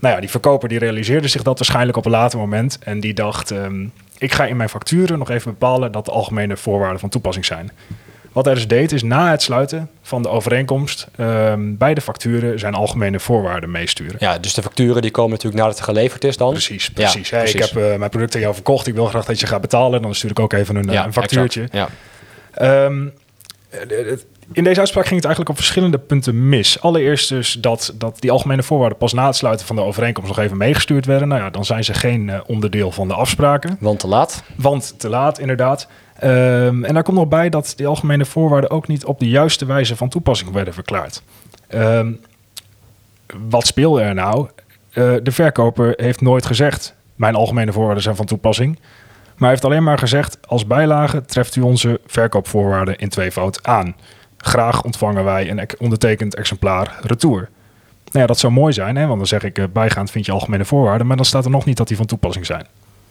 Nou 0.00 0.14
ja, 0.14 0.20
die 0.20 0.30
verkoper 0.30 0.68
die 0.68 0.78
realiseerde 0.78 1.28
zich 1.28 1.42
dat 1.42 1.58
waarschijnlijk 1.58 1.96
op 1.96 2.04
een 2.04 2.10
later 2.10 2.38
moment 2.38 2.78
en 2.78 3.00
die 3.00 3.14
dacht, 3.14 3.50
um, 3.50 3.92
ik 4.18 4.32
ga 4.32 4.46
in 4.46 4.56
mijn 4.56 4.68
facturen 4.68 5.18
nog 5.18 5.30
even 5.30 5.50
bepalen 5.50 5.92
dat 5.92 6.04
de 6.04 6.10
algemene 6.10 6.56
voorwaarden 6.56 7.00
van 7.00 7.08
toepassing 7.08 7.44
zijn. 7.44 7.70
Wat 8.32 8.44
hij 8.44 8.54
dus 8.54 8.68
deed, 8.68 8.92
is 8.92 9.02
na 9.02 9.30
het 9.30 9.42
sluiten 9.42 9.90
van 10.02 10.22
de 10.22 10.28
overeenkomst 10.28 11.08
um, 11.20 11.76
bij 11.76 11.94
de 11.94 12.00
facturen 12.00 12.58
zijn 12.58 12.74
algemene 12.74 13.20
voorwaarden 13.20 13.70
meesturen. 13.70 14.16
Ja, 14.18 14.38
dus 14.38 14.54
de 14.54 14.62
facturen 14.62 15.02
die 15.02 15.10
komen 15.10 15.30
natuurlijk 15.30 15.62
nadat 15.62 15.76
het 15.76 15.84
geleverd 15.84 16.24
is 16.24 16.36
dan. 16.36 16.50
Precies, 16.50 16.90
precies. 16.90 17.28
Ja, 17.28 17.36
hey, 17.36 17.44
precies. 17.44 17.70
Ik 17.70 17.74
heb 17.74 17.92
uh, 17.92 17.98
mijn 17.98 18.10
product 18.10 18.34
aan 18.34 18.40
jou 18.40 18.54
verkocht, 18.54 18.86
ik 18.86 18.94
wil 18.94 19.06
graag 19.06 19.24
dat 19.24 19.40
je 19.40 19.46
gaat 19.46 19.60
betalen. 19.60 20.02
Dan 20.02 20.14
stuur 20.14 20.30
ik 20.30 20.40
ook 20.40 20.52
even 20.52 20.76
een, 20.76 20.90
ja, 20.90 21.04
een 21.04 21.12
factuurtje. 21.12 21.68
Ja. 21.70 21.88
Um, 22.84 23.12
in 24.52 24.64
deze 24.64 24.78
uitspraak 24.78 25.06
ging 25.06 25.16
het 25.16 25.24
eigenlijk 25.24 25.48
op 25.48 25.56
verschillende 25.64 25.98
punten 25.98 26.48
mis. 26.48 26.80
Allereerst 26.80 27.28
dus 27.28 27.52
dat, 27.52 27.92
dat 27.94 28.20
die 28.20 28.30
algemene 28.30 28.62
voorwaarden 28.62 28.98
pas 28.98 29.12
na 29.12 29.26
het 29.26 29.36
sluiten 29.36 29.66
van 29.66 29.76
de 29.76 29.82
overeenkomst 29.82 30.28
nog 30.28 30.38
even 30.38 30.56
meegestuurd 30.56 31.06
werden. 31.06 31.28
Nou 31.28 31.40
ja, 31.40 31.50
dan 31.50 31.64
zijn 31.64 31.84
ze 31.84 31.94
geen 31.94 32.28
uh, 32.28 32.40
onderdeel 32.46 32.90
van 32.90 33.08
de 33.08 33.14
afspraken. 33.14 33.76
Want 33.80 33.98
te 33.98 34.06
laat. 34.06 34.42
Want 34.56 34.94
te 34.98 35.08
laat, 35.08 35.38
inderdaad. 35.38 35.88
Um, 36.24 36.84
en 36.84 36.94
daar 36.94 37.02
komt 37.02 37.16
nog 37.16 37.28
bij 37.28 37.48
dat 37.48 37.72
die 37.76 37.86
algemene 37.86 38.24
voorwaarden 38.24 38.70
ook 38.70 38.88
niet 38.88 39.04
op 39.04 39.18
de 39.18 39.28
juiste 39.28 39.64
wijze 39.64 39.96
van 39.96 40.08
toepassing 40.08 40.50
werden 40.50 40.74
verklaard. 40.74 41.22
Um, 41.74 42.20
wat 43.48 43.66
speelde 43.66 44.00
er 44.00 44.14
nou? 44.14 44.48
Uh, 44.94 45.14
de 45.22 45.32
verkoper 45.32 45.92
heeft 45.96 46.20
nooit 46.20 46.46
gezegd: 46.46 46.94
Mijn 47.14 47.34
algemene 47.34 47.72
voorwaarden 47.72 48.02
zijn 48.02 48.16
van 48.16 48.26
toepassing. 48.26 48.78
Maar 49.42 49.50
hij 49.50 49.50
heeft 49.50 49.64
alleen 49.64 49.82
maar 49.82 49.98
gezegd: 49.98 50.38
Als 50.46 50.66
bijlage 50.66 51.24
treft 51.24 51.56
u 51.56 51.60
onze 51.60 52.00
verkoopvoorwaarden 52.06 52.96
in 52.96 53.08
tweevoud 53.08 53.66
aan. 53.66 53.94
Graag 54.44 54.82
ontvangen 54.82 55.24
wij 55.24 55.50
een 55.50 55.68
ondertekend 55.78 56.34
exemplaar 56.34 56.98
retour. 57.00 57.48
Nou 58.04 58.18
ja, 58.18 58.26
dat 58.26 58.38
zou 58.38 58.52
mooi 58.52 58.72
zijn, 58.72 58.96
hè? 58.96 59.06
want 59.06 59.18
dan 59.18 59.26
zeg 59.26 59.42
ik: 59.42 59.58
uh, 59.58 59.64
bijgaand 59.72 60.10
vind 60.10 60.26
je 60.26 60.32
algemene 60.32 60.64
voorwaarden, 60.64 61.06
maar 61.06 61.16
dan 61.16 61.24
staat 61.24 61.44
er 61.44 61.50
nog 61.50 61.64
niet 61.64 61.76
dat 61.76 61.88
die 61.88 61.96
van 61.96 62.06
toepassing 62.06 62.46
zijn. 62.46 62.66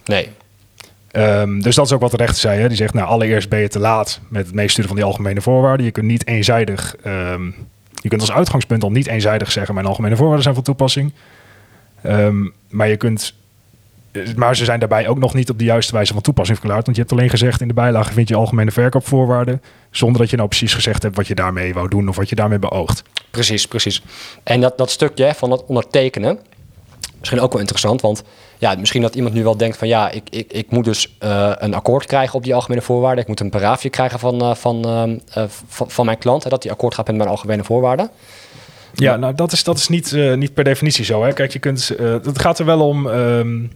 Nee, 0.05 0.29
Um, 1.15 1.61
dus 1.61 1.75
dat 1.75 1.85
is 1.85 1.91
ook 1.91 2.01
wat 2.01 2.11
de 2.11 2.17
rechter 2.17 2.39
zei. 2.39 2.59
Hè? 2.59 2.67
Die 2.67 2.77
zegt, 2.77 2.93
nou, 2.93 3.07
allereerst 3.07 3.49
ben 3.49 3.59
je 3.59 3.67
te 3.67 3.79
laat 3.79 4.19
met 4.29 4.45
het 4.45 4.55
meesturen 4.55 4.87
van 4.87 4.95
die 4.95 5.05
algemene 5.05 5.41
voorwaarden. 5.41 5.85
Je 5.85 5.91
kunt 5.91 6.05
niet 6.05 6.27
eenzijdig, 6.27 6.95
um, 7.05 7.55
je 8.01 8.09
kunt 8.09 8.21
als 8.21 8.31
uitgangspunt 8.31 8.83
al 8.83 8.91
niet 8.91 9.07
eenzijdig 9.07 9.51
zeggen, 9.51 9.73
mijn 9.73 9.85
algemene 9.85 10.15
voorwaarden 10.15 10.43
zijn 10.43 10.55
van 10.55 10.63
toepassing. 10.63 11.13
Um, 12.05 12.53
maar 12.69 12.87
je 12.87 12.97
kunt, 12.97 13.33
maar 14.35 14.55
ze 14.55 14.65
zijn 14.65 14.79
daarbij 14.79 15.07
ook 15.07 15.19
nog 15.19 15.33
niet 15.33 15.49
op 15.49 15.59
de 15.59 15.63
juiste 15.63 15.93
wijze 15.93 16.13
van 16.13 16.21
toepassing 16.21 16.57
verklaard. 16.57 16.85
Want 16.85 16.95
je 16.95 17.01
hebt 17.01 17.13
alleen 17.13 17.29
gezegd 17.29 17.61
in 17.61 17.67
de 17.67 17.73
bijlage 17.73 18.13
vind 18.13 18.27
je 18.27 18.35
algemene 18.35 18.71
verkoopvoorwaarden, 18.71 19.61
zonder 19.91 20.21
dat 20.21 20.29
je 20.29 20.35
nou 20.35 20.47
precies 20.47 20.73
gezegd 20.73 21.03
hebt 21.03 21.15
wat 21.15 21.27
je 21.27 21.35
daarmee 21.35 21.73
wou 21.73 21.87
doen 21.87 22.09
of 22.09 22.15
wat 22.15 22.29
je 22.29 22.35
daarmee 22.35 22.59
beoogt. 22.59 23.03
Precies, 23.31 23.67
precies. 23.67 24.03
En 24.43 24.61
dat, 24.61 24.77
dat 24.77 24.89
stukje 24.89 25.33
van 25.35 25.49
dat 25.49 25.65
ondertekenen, 25.65 26.39
misschien 27.19 27.39
ook 27.39 27.51
wel 27.51 27.59
interessant, 27.59 28.01
want 28.01 28.23
ja, 28.57 28.75
misschien 28.75 29.01
dat 29.01 29.15
iemand 29.15 29.33
nu 29.33 29.43
wel 29.43 29.57
denkt 29.57 29.77
van 29.77 29.87
ja, 29.87 30.09
ik, 30.09 30.23
ik, 30.29 30.51
ik 30.51 30.71
moet 30.71 30.85
dus 30.85 31.15
uh, 31.23 31.51
een 31.55 31.73
akkoord 31.73 32.05
krijgen 32.05 32.35
op 32.35 32.43
die 32.43 32.55
algemene 32.55 32.81
voorwaarden. 32.81 33.21
Ik 33.21 33.27
moet 33.27 33.39
een 33.39 33.49
paraafje 33.49 33.89
krijgen 33.89 34.19
van, 34.19 34.43
uh, 34.43 34.55
van, 34.55 34.87
uh, 34.87 35.43
van, 35.67 35.89
van, 35.89 36.05
mijn 36.05 36.17
klant, 36.17 36.43
hè, 36.43 36.49
dat 36.49 36.61
die 36.61 36.71
akkoord 36.71 36.95
gaat 36.95 37.07
met 37.07 37.15
mijn 37.15 37.29
algemene 37.29 37.63
voorwaarden. 37.63 38.09
Ja, 38.93 39.15
nou 39.15 39.35
dat 39.35 39.51
is, 39.51 39.63
dat 39.63 39.77
is 39.77 39.87
niet, 39.87 40.11
niet 40.35 40.53
per 40.53 40.63
definitie 40.63 41.05
zo. 41.05 41.23
Hè. 41.23 41.33
Kijk, 41.33 41.51
je 41.53 41.59
kunt, 41.59 41.87
het 41.97 42.39
gaat 42.39 42.59
er 42.59 42.65
wel 42.65 42.87
om 42.87 43.07
um, 43.07 43.71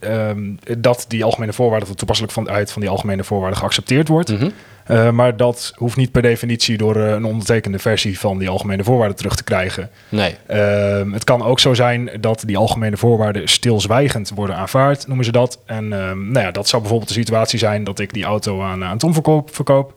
um, 0.00 0.58
dat 0.78 1.04
die 1.08 1.24
algemene 1.24 1.52
voorwaarden 1.52 1.88
van 1.88 1.96
toepasselijk 1.96 2.34
vanuit 2.34 2.72
van 2.72 2.80
die 2.80 2.90
algemene 2.90 3.24
voorwaarden 3.24 3.58
geaccepteerd 3.58 4.08
wordt. 4.08 4.28
Mm 4.30 4.36
-hmm. 4.36 4.52
Uh, 4.90 5.10
maar 5.10 5.36
dat 5.36 5.72
hoeft 5.76 5.96
niet 5.96 6.12
per 6.12 6.22
definitie 6.22 6.76
door 6.76 6.96
uh, 6.96 7.10
een 7.10 7.24
ondertekende 7.24 7.78
versie 7.78 8.18
van 8.18 8.38
die 8.38 8.48
algemene 8.48 8.84
voorwaarden 8.84 9.16
terug 9.16 9.36
te 9.36 9.44
krijgen. 9.44 9.90
Nee. 10.08 10.34
Uh, 10.50 11.12
het 11.12 11.24
kan 11.24 11.42
ook 11.42 11.60
zo 11.60 11.74
zijn 11.74 12.10
dat 12.20 12.42
die 12.46 12.56
algemene 12.56 12.96
voorwaarden 12.96 13.48
stilzwijgend 13.48 14.32
worden 14.34 14.56
aanvaard, 14.56 15.06
noemen 15.06 15.24
ze 15.24 15.32
dat. 15.32 15.58
En 15.66 15.88
nou 15.88 16.40
ja, 16.40 16.50
dat 16.50 16.68
zou 16.68 16.82
bijvoorbeeld 16.82 17.14
de 17.14 17.20
situatie 17.20 17.58
zijn 17.58 17.84
dat 17.84 17.98
ik 17.98 18.12
die 18.12 18.24
auto 18.24 18.62
aan, 18.62 18.84
aan 18.84 18.98
Tom 18.98 19.12
verkoop. 19.12 19.54
verkoop. 19.54 19.94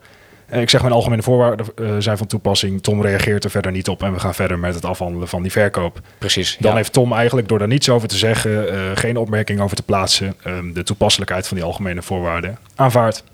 Ik 0.60 0.70
zeg 0.70 0.80
mijn 0.80 0.94
algemene 0.94 1.22
voorwaarden 1.22 1.66
zijn 2.02 2.16
van 2.16 2.26
toepassing. 2.26 2.82
Tom 2.82 3.02
reageert 3.02 3.44
er 3.44 3.50
verder 3.50 3.72
niet 3.72 3.88
op 3.88 4.02
en 4.02 4.12
we 4.12 4.20
gaan 4.20 4.34
verder 4.34 4.58
met 4.58 4.74
het 4.74 4.84
afhandelen 4.84 5.28
van 5.28 5.42
die 5.42 5.52
verkoop. 5.52 6.00
Precies. 6.18 6.56
Dan 6.60 6.70
ja. 6.70 6.76
heeft 6.76 6.92
Tom 6.92 7.12
eigenlijk 7.12 7.48
door 7.48 7.58
daar 7.58 7.68
niets 7.68 7.88
over 7.88 8.08
te 8.08 8.16
zeggen, 8.16 8.96
geen 8.96 9.16
opmerking 9.16 9.60
over 9.60 9.76
te 9.76 9.82
plaatsen, 9.82 10.34
ehm, 10.42 10.72
de 10.72 10.82
toepasselijkheid 10.82 11.48
van 11.48 11.56
die 11.56 11.66
algemene 11.66 12.02
voorwaarden 12.02 12.58
aanvaard 12.74 13.24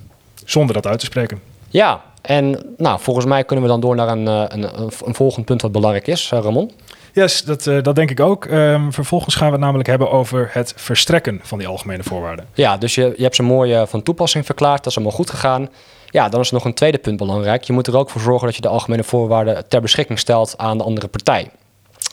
zonder 0.44 0.74
dat 0.74 0.86
uit 0.86 0.98
te 0.98 1.06
spreken. 1.06 1.40
Ja, 1.68 2.02
en 2.28 2.74
nou, 2.76 3.00
volgens 3.00 3.26
mij 3.26 3.44
kunnen 3.44 3.64
we 3.64 3.70
dan 3.70 3.80
door 3.80 3.94
naar 3.94 4.08
een, 4.08 4.26
een, 4.26 4.68
een 5.04 5.14
volgend 5.14 5.44
punt 5.44 5.62
wat 5.62 5.72
belangrijk 5.72 6.06
is, 6.06 6.30
Ramon. 6.30 6.70
Yes, 7.12 7.42
dat, 7.42 7.66
uh, 7.66 7.82
dat 7.82 7.94
denk 7.94 8.10
ik 8.10 8.20
ook. 8.20 8.44
Um, 8.44 8.92
vervolgens 8.92 9.34
gaan 9.34 9.46
we 9.46 9.52
het 9.52 9.62
namelijk 9.62 9.88
hebben 9.88 10.10
over 10.10 10.48
het 10.52 10.72
verstrekken 10.76 11.40
van 11.42 11.58
die 11.58 11.66
algemene 11.66 12.02
voorwaarden. 12.02 12.46
Ja, 12.54 12.76
dus 12.76 12.94
je, 12.94 13.14
je 13.16 13.22
hebt 13.22 13.34
ze 13.34 13.42
mooi 13.42 13.80
uh, 13.80 13.86
van 13.86 14.02
toepassing 14.02 14.46
verklaard, 14.46 14.76
dat 14.76 14.86
is 14.86 14.96
allemaal 14.96 15.16
goed 15.16 15.30
gegaan. 15.30 15.68
Ja, 16.10 16.28
dan 16.28 16.40
is 16.40 16.48
er 16.48 16.54
nog 16.54 16.64
een 16.64 16.74
tweede 16.74 16.98
punt 16.98 17.16
belangrijk. 17.16 17.64
Je 17.64 17.72
moet 17.72 17.86
er 17.86 17.96
ook 17.96 18.10
voor 18.10 18.20
zorgen 18.20 18.46
dat 18.46 18.56
je 18.56 18.62
de 18.62 18.68
algemene 18.68 19.04
voorwaarden 19.04 19.68
ter 19.68 19.80
beschikking 19.80 20.18
stelt 20.18 20.54
aan 20.58 20.78
de 20.78 20.84
andere 20.84 21.08
partij. 21.08 21.50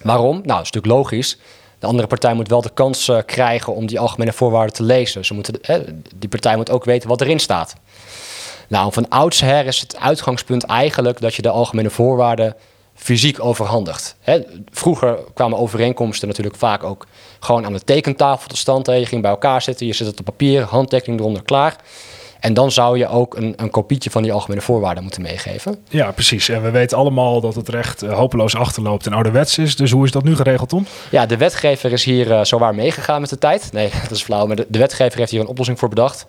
Waarom? 0.03 0.35
Nou, 0.35 0.47
dat 0.47 0.61
is 0.61 0.71
natuurlijk 0.71 0.93
logisch. 0.93 1.37
De 1.79 1.87
andere 1.87 2.07
partij 2.07 2.33
moet 2.33 2.47
wel 2.47 2.61
de 2.61 2.73
kans 2.73 3.07
uh, 3.07 3.17
krijgen 3.25 3.73
om 3.75 3.85
die 3.85 3.99
algemene 3.99 4.33
voorwaarden 4.33 4.73
te 4.73 4.83
lezen. 4.83 5.25
Ze 5.25 5.33
moeten, 5.33 5.61
eh, 5.61 5.75
die 6.15 6.29
partij 6.29 6.55
moet 6.55 6.71
ook 6.71 6.83
weten 6.83 7.09
wat 7.09 7.21
erin 7.21 7.39
staat. 7.39 7.75
Nou, 8.67 8.93
van 8.93 9.09
oudsher 9.09 9.65
is 9.65 9.79
het 9.79 9.99
uitgangspunt 9.99 10.63
eigenlijk 10.63 11.21
dat 11.21 11.35
je 11.35 11.41
de 11.41 11.49
algemene 11.49 11.89
voorwaarden 11.89 12.55
fysiek 12.95 13.43
overhandigt. 13.43 14.15
Hè, 14.19 14.39
vroeger 14.71 15.17
kwamen 15.33 15.57
overeenkomsten 15.57 16.27
natuurlijk 16.27 16.55
vaak 16.55 16.83
ook 16.83 17.07
gewoon 17.39 17.65
aan 17.65 17.73
de 17.73 17.83
tekentafel 17.83 18.47
tot 18.47 18.57
stand. 18.57 18.85
Hè. 18.85 18.93
Je 18.93 19.05
ging 19.05 19.21
bij 19.21 19.31
elkaar 19.31 19.61
zitten, 19.61 19.85
je 19.85 19.93
zet 19.93 20.07
het 20.07 20.19
op 20.19 20.25
papier, 20.25 20.61
handtekening 20.63 21.19
eronder 21.19 21.43
klaar. 21.43 21.75
En 22.39 22.53
dan 22.53 22.71
zou 22.71 22.97
je 22.97 23.07
ook 23.07 23.35
een, 23.35 23.53
een 23.55 23.69
kopietje 23.69 24.09
van 24.09 24.23
die 24.23 24.33
algemene 24.33 24.61
voorwaarden 24.61 25.03
moeten 25.03 25.21
meegeven. 25.21 25.77
Ja, 25.89 26.11
precies. 26.11 26.49
En 26.49 26.63
we 26.63 26.69
weten 26.69 26.97
allemaal 26.97 27.41
dat 27.41 27.55
het 27.55 27.69
recht 27.69 28.03
uh, 28.03 28.13
hopeloos 28.13 28.55
achterloopt 28.55 29.05
en 29.05 29.13
ouderwets 29.13 29.57
is. 29.57 29.75
Dus 29.75 29.91
hoe 29.91 30.05
is 30.05 30.11
dat 30.11 30.23
nu 30.23 30.35
geregeld, 30.35 30.69
Tom? 30.69 30.85
Ja, 31.11 31.25
de 31.25 31.37
wetgever 31.37 31.91
is 31.91 32.03
hier 32.03 32.31
uh, 32.31 32.43
zowaar 32.43 32.75
meegegaan 32.75 33.21
met 33.21 33.29
de 33.29 33.37
tijd. 33.37 33.69
Nee, 33.71 33.89
dat 34.01 34.11
is 34.11 34.23
flauw. 34.23 34.45
Maar 34.45 34.55
de, 34.55 34.65
de 34.69 34.79
wetgever 34.79 35.19
heeft 35.19 35.31
hier 35.31 35.39
een 35.39 35.47
oplossing 35.47 35.79
voor 35.79 35.89
bedacht. 35.89 36.25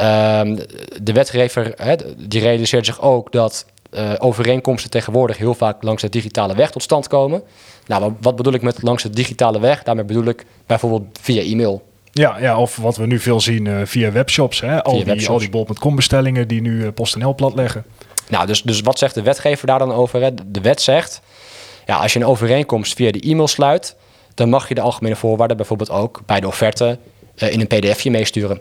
Um, 0.00 0.58
de 1.02 1.12
wetgever 1.12 1.74
die 2.16 2.40
realiseert 2.40 2.86
zich 2.86 3.00
ook 3.00 3.32
dat 3.32 3.66
uh, 3.94 4.12
overeenkomsten 4.18 4.90
tegenwoordig 4.90 5.36
heel 5.36 5.54
vaak 5.54 5.82
langs 5.82 6.02
de 6.02 6.08
digitale 6.08 6.54
weg 6.54 6.70
tot 6.70 6.82
stand 6.82 7.08
komen. 7.08 7.42
Nou, 7.86 8.12
wat 8.20 8.36
bedoel 8.36 8.52
ik 8.52 8.62
met 8.62 8.82
langs 8.82 9.02
de 9.02 9.10
digitale 9.10 9.60
weg? 9.60 9.82
Daarmee 9.82 10.04
bedoel 10.04 10.24
ik 10.24 10.44
bijvoorbeeld 10.66 11.18
via 11.20 11.42
e-mail. 11.42 11.82
Ja, 12.12 12.38
ja, 12.38 12.58
of 12.58 12.76
wat 12.76 12.96
we 12.96 13.06
nu 13.06 13.18
veel 13.18 13.40
zien 13.40 13.66
eh, 13.66 13.80
via 13.84 14.12
webshops. 14.12 14.60
Hè? 14.60 14.82
Al, 14.82 14.92
Via 14.92 15.04
die, 15.04 15.12
webshops. 15.12 15.32
al 15.32 15.38
die 15.38 15.50
bol.com 15.50 15.96
bestellingen 15.96 16.48
die 16.48 16.60
nu 16.60 16.82
uh, 16.82 16.88
PostNL 16.94 17.34
platleggen. 17.34 17.84
Nou, 18.28 18.46
dus, 18.46 18.62
dus 18.62 18.80
wat 18.80 18.98
zegt 18.98 19.14
de 19.14 19.22
wetgever 19.22 19.66
daar 19.66 19.78
dan 19.78 19.92
over? 19.92 20.22
Hè? 20.22 20.30
De 20.46 20.60
wet 20.60 20.80
zegt, 20.82 21.20
ja, 21.86 21.96
als 21.96 22.12
je 22.12 22.18
een 22.18 22.26
overeenkomst 22.26 22.94
via 22.94 23.12
de 23.12 23.20
e-mail 23.20 23.48
sluit, 23.48 23.96
dan 24.34 24.48
mag 24.48 24.68
je 24.68 24.74
de 24.74 24.80
algemene 24.80 25.16
voorwaarden 25.16 25.56
bijvoorbeeld 25.56 25.90
ook 25.90 26.22
bij 26.26 26.40
de 26.40 26.46
offerte 26.46 26.98
eh, 27.36 27.52
in 27.52 27.60
een 27.60 27.66
pdfje 27.66 28.10
meesturen. 28.10 28.60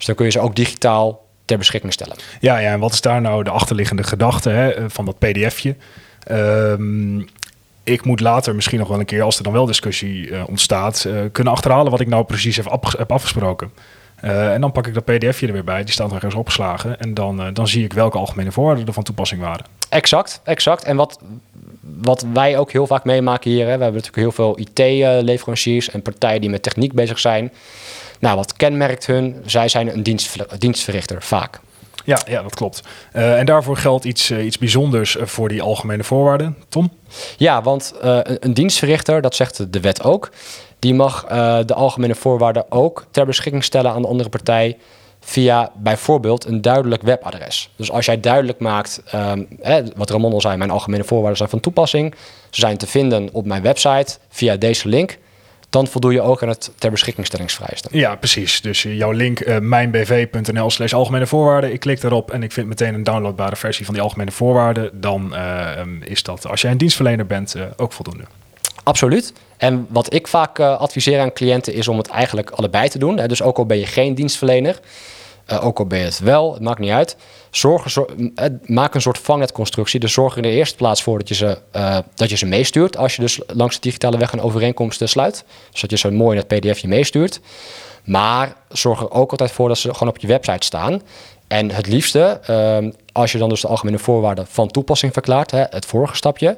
Dus 0.00 0.08
dan 0.08 0.18
kun 0.18 0.24
je 0.24 0.32
ze 0.32 0.40
ook 0.40 0.56
digitaal 0.56 1.26
ter 1.44 1.58
beschikking 1.58 1.92
stellen. 1.92 2.16
Ja, 2.40 2.58
ja, 2.58 2.72
en 2.72 2.80
wat 2.80 2.92
is 2.92 3.00
daar 3.00 3.20
nou 3.20 3.44
de 3.44 3.50
achterliggende 3.50 4.02
gedachte 4.02 4.50
hè, 4.50 4.70
eh, 4.70 4.84
van 4.88 5.04
dat 5.04 5.18
pdfje? 5.18 5.76
Ehm, 6.24 7.18
ik 7.84 8.04
moet 8.04 8.20
later 8.20 8.54
misschien 8.54 8.78
nog 8.78 8.88
wel 8.88 8.98
een 8.98 9.04
keer, 9.04 9.22
als 9.22 9.38
er 9.38 9.44
dan 9.44 9.52
wel 9.52 9.66
discussie 9.66 10.30
eh, 10.30 10.42
ontstaat, 10.48 11.04
eh, 11.04 11.14
kunnen 11.32 11.52
achterhalen 11.52 11.90
wat 11.90 12.00
ik 12.00 12.08
nou 12.08 12.24
precies 12.24 12.56
heb 12.56 13.10
afgesproken. 13.10 13.70
Eh, 14.20 14.52
en 14.52 14.60
dan 14.60 14.72
pak 14.72 14.86
ik 14.86 14.94
dat 14.94 15.04
pdfje 15.04 15.46
er 15.46 15.52
weer 15.52 15.64
bij, 15.64 15.84
die 15.84 15.92
staat 15.92 16.06
nog 16.06 16.16
ergens 16.16 16.34
opgeslagen. 16.34 16.98
En 17.00 17.14
dan, 17.14 17.40
eh, 17.40 17.46
dan 17.52 17.68
zie 17.68 17.84
ik 17.84 17.92
welke 17.92 18.18
algemene 18.18 18.52
voorwaarden 18.52 18.86
er 18.86 18.92
van 18.92 19.02
toepassing 19.02 19.40
waren. 19.40 19.64
Exact, 19.88 20.40
exact. 20.44 20.84
En 20.84 20.96
wat, 20.96 21.20
wat 21.80 22.26
wij 22.32 22.58
ook 22.58 22.72
heel 22.72 22.86
vaak 22.86 23.04
meemaken 23.04 23.50
hier, 23.50 23.66
hè, 23.66 23.76
we 23.76 23.82
hebben 23.82 24.02
natuurlijk 24.02 24.16
heel 24.16 24.32
veel 24.32 24.58
IT-leveranciers 24.58 25.90
en 25.90 26.02
partijen 26.02 26.40
die 26.40 26.50
met 26.50 26.62
techniek 26.62 26.92
bezig 26.92 27.18
zijn. 27.18 27.52
Nou, 28.18 28.36
wat 28.36 28.52
kenmerkt 28.52 29.06
hun? 29.06 29.42
Zij 29.46 29.68
zijn 29.68 29.92
een 29.94 30.02
dienstver- 30.02 30.58
dienstverrichter, 30.58 31.22
vaak. 31.22 31.60
Ja, 32.04 32.18
ja 32.26 32.42
dat 32.42 32.54
klopt. 32.54 32.82
Eh, 33.12 33.38
en 33.38 33.46
daarvoor 33.46 33.76
geldt 33.76 34.04
iets, 34.04 34.30
iets 34.30 34.58
bijzonders 34.58 35.16
voor 35.20 35.48
die 35.48 35.62
algemene 35.62 36.04
voorwaarden. 36.04 36.56
Tom? 36.68 36.92
Ja, 37.36 37.62
want 37.62 37.94
een, 38.00 38.36
een 38.40 38.54
dienstverrichter, 38.54 39.22
dat 39.22 39.34
zegt 39.34 39.72
de 39.72 39.80
wet 39.80 40.02
ook, 40.02 40.30
die 40.80 40.94
mag 40.94 41.24
eh, 41.24 41.58
de 41.66 41.74
algemene 41.74 42.14
voorwaarden 42.14 42.72
ook 42.72 43.06
ter 43.10 43.26
beschikking 43.26 43.64
stellen 43.64 43.92
aan 43.92 44.02
de 44.02 44.08
andere 44.08 44.28
partij 44.28 44.76
via 45.20 45.72
bijvoorbeeld 45.74 46.44
een 46.44 46.62
duidelijk 46.62 47.02
webadres. 47.02 47.70
Dus 47.76 47.90
als 47.90 48.06
jij 48.06 48.20
duidelijk 48.20 48.58
maakt, 48.58 49.02
ehm, 49.06 49.44
hè, 49.60 49.82
wat 49.96 50.10
Ramon 50.10 50.32
al 50.32 50.40
zei, 50.40 50.56
mijn 50.56 50.70
algemene 50.70 51.04
voorwaarden 51.04 51.36
zijn 51.36 51.48
van 51.48 51.60
toepassing, 51.60 52.14
ze 52.50 52.60
zijn 52.60 52.76
te 52.76 52.86
vinden 52.86 53.28
op 53.32 53.46
mijn 53.46 53.62
website 53.62 54.18
via 54.28 54.56
deze 54.56 54.88
link, 54.88 55.18
dan 55.70 55.86
voldoe 55.86 56.12
je 56.12 56.20
ook 56.20 56.42
aan 56.42 56.48
het 56.48 56.72
ter 56.78 56.90
beschikkingstellingsvereisten. 56.90 57.90
Ja, 57.98 58.16
precies. 58.16 58.60
Dus 58.60 58.84
eh, 58.84 58.96
jouw 58.96 59.10
link 59.10 59.40
eh, 59.40 59.58
mijnbv.nl 59.58 60.70
slash 60.70 60.92
algemene 60.92 61.26
voorwaarden. 61.26 61.72
Ik 61.72 61.80
klik 61.80 62.00
daarop 62.00 62.30
en 62.30 62.42
ik 62.42 62.52
vind 62.52 62.66
meteen 62.66 62.94
een 62.94 63.04
downloadbare 63.04 63.56
versie 63.56 63.84
van 63.84 63.94
die 63.94 64.02
algemene 64.02 64.30
voorwaarden. 64.30 65.00
Dan 65.00 65.34
is 66.04 66.22
dat, 66.22 66.46
als 66.46 66.60
jij 66.60 66.70
een 66.70 66.78
dienstverlener 66.78 67.26
bent, 67.26 67.56
ook 67.76 67.92
voldoende. 67.92 68.24
Absoluut. 68.90 69.32
En 69.56 69.86
wat 69.88 70.12
ik 70.14 70.28
vaak 70.28 70.58
eh, 70.58 70.78
adviseer 70.80 71.20
aan 71.20 71.32
cliënten 71.32 71.74
is 71.74 71.88
om 71.88 71.96
het 71.98 72.08
eigenlijk 72.08 72.50
allebei 72.50 72.88
te 72.88 72.98
doen. 72.98 73.18
Hè. 73.18 73.28
Dus 73.28 73.42
ook 73.42 73.58
al 73.58 73.66
ben 73.66 73.78
je 73.78 73.86
geen 73.86 74.14
dienstverlener, 74.14 74.80
eh, 75.46 75.64
ook 75.66 75.78
al 75.78 75.86
ben 75.86 75.98
je 75.98 76.04
het 76.04 76.18
wel, 76.18 76.52
het 76.52 76.62
maakt 76.62 76.78
niet 76.78 76.90
uit. 76.90 77.16
Zorg, 77.50 77.90
zo- 77.90 78.06
eh, 78.34 78.46
maak 78.64 78.94
een 78.94 79.00
soort 79.00 79.18
vangnetconstructie. 79.18 80.00
Dus 80.00 80.12
zorg 80.12 80.32
er 80.36 80.42
in 80.44 80.50
de 80.50 80.56
eerste 80.56 80.76
plaats 80.76 81.02
voor 81.02 81.18
dat 81.18 81.28
je, 81.28 81.34
ze, 81.34 81.58
dat 82.14 82.30
je 82.30 82.36
ze 82.36 82.46
meestuurt. 82.46 82.96
Als 82.96 83.16
je 83.16 83.22
dus 83.22 83.40
langs 83.46 83.74
de 83.74 83.80
digitale 83.80 84.18
weg 84.18 84.32
een 84.32 84.40
overeenkomst 84.40 85.02
sluit. 85.08 85.44
Zodat 85.72 85.90
je 85.90 85.96
ze 85.96 86.10
mooi 86.10 86.38
in 86.38 86.44
het 86.48 86.60
pdfje 86.60 86.88
meestuurt. 86.88 87.40
Maar 88.04 88.52
zorg 88.68 89.00
er 89.00 89.10
ook 89.10 89.30
altijd 89.30 89.50
voor 89.52 89.68
dat 89.68 89.78
ze 89.78 89.92
gewoon 89.94 90.08
op 90.08 90.18
je 90.18 90.26
website 90.26 90.66
staan. 90.66 91.02
En 91.48 91.70
het 91.70 91.86
liefste, 91.86 92.40
ehm, 92.46 92.90
als 93.12 93.32
je 93.32 93.38
dan 93.38 93.48
dus 93.48 93.60
de 93.60 93.68
algemene 93.68 93.98
voorwaarden 93.98 94.46
van 94.46 94.68
toepassing 94.68 95.12
verklaart, 95.12 95.50
hè, 95.50 95.64
het 95.70 95.86
vorige 95.86 96.16
stapje, 96.16 96.56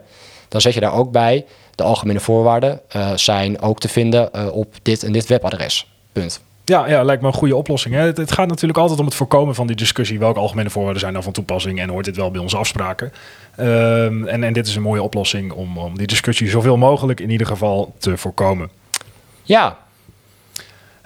dan 0.53 0.61
zet 0.61 0.75
je 0.75 0.81
daar 0.81 0.93
ook 0.93 1.13
bij, 1.13 1.45
de 1.75 1.83
algemene 1.83 2.21
voorwaarden 2.21 2.81
eh, 2.89 3.13
zijn 3.15 3.61
ook 3.61 3.81
te 3.81 3.89
vinden 3.89 4.33
eh, 4.33 4.55
op 4.55 4.75
dit 4.83 5.03
en 5.03 5.13
dit 5.13 5.27
webadres. 5.27 5.93
Punt. 6.13 6.43
Ja, 6.65 6.89
ja, 6.89 7.03
lijkt 7.03 7.23
me 7.23 7.29
een 7.29 7.35
goede 7.35 7.57
oplossing. 7.57 7.95
Hè? 7.95 8.01
Het, 8.01 8.17
het 8.17 8.33
gaat 8.33 8.49
natuurlijk 8.49 8.79
altijd 8.79 8.99
om 8.99 9.05
het 9.05 9.15
voorkomen 9.15 9.55
van 9.55 9.67
die 9.67 9.77
discussie. 9.77 10.19
Welke 10.19 10.39
algemene 10.39 10.71
voorwaarden 10.71 11.01
zijn 11.01 11.13
nou 11.13 11.25
van 11.25 11.33
toepassing 11.33 11.81
en 11.81 11.89
hoort 11.89 12.05
dit 12.05 12.17
wel 12.17 12.31
bij 12.31 12.41
onze 12.41 12.57
afspraken? 12.57 13.13
Ehm, 13.57 14.25
en, 14.25 14.45
en 14.45 14.53
dit 14.53 14.67
is 14.67 14.77
een 14.77 14.83
mooie 14.83 15.03
oplossing 15.03 15.53
om, 15.53 15.79
om 15.79 15.99
die 15.99 16.07
discussie 16.07 16.49
zoveel 16.49 16.77
mogelijk 16.77 17.21
in 17.21 17.31
ieder 17.31 17.47
geval 17.47 17.95
te 17.99 18.17
voorkomen. 18.17 18.71
Ja, 19.43 19.79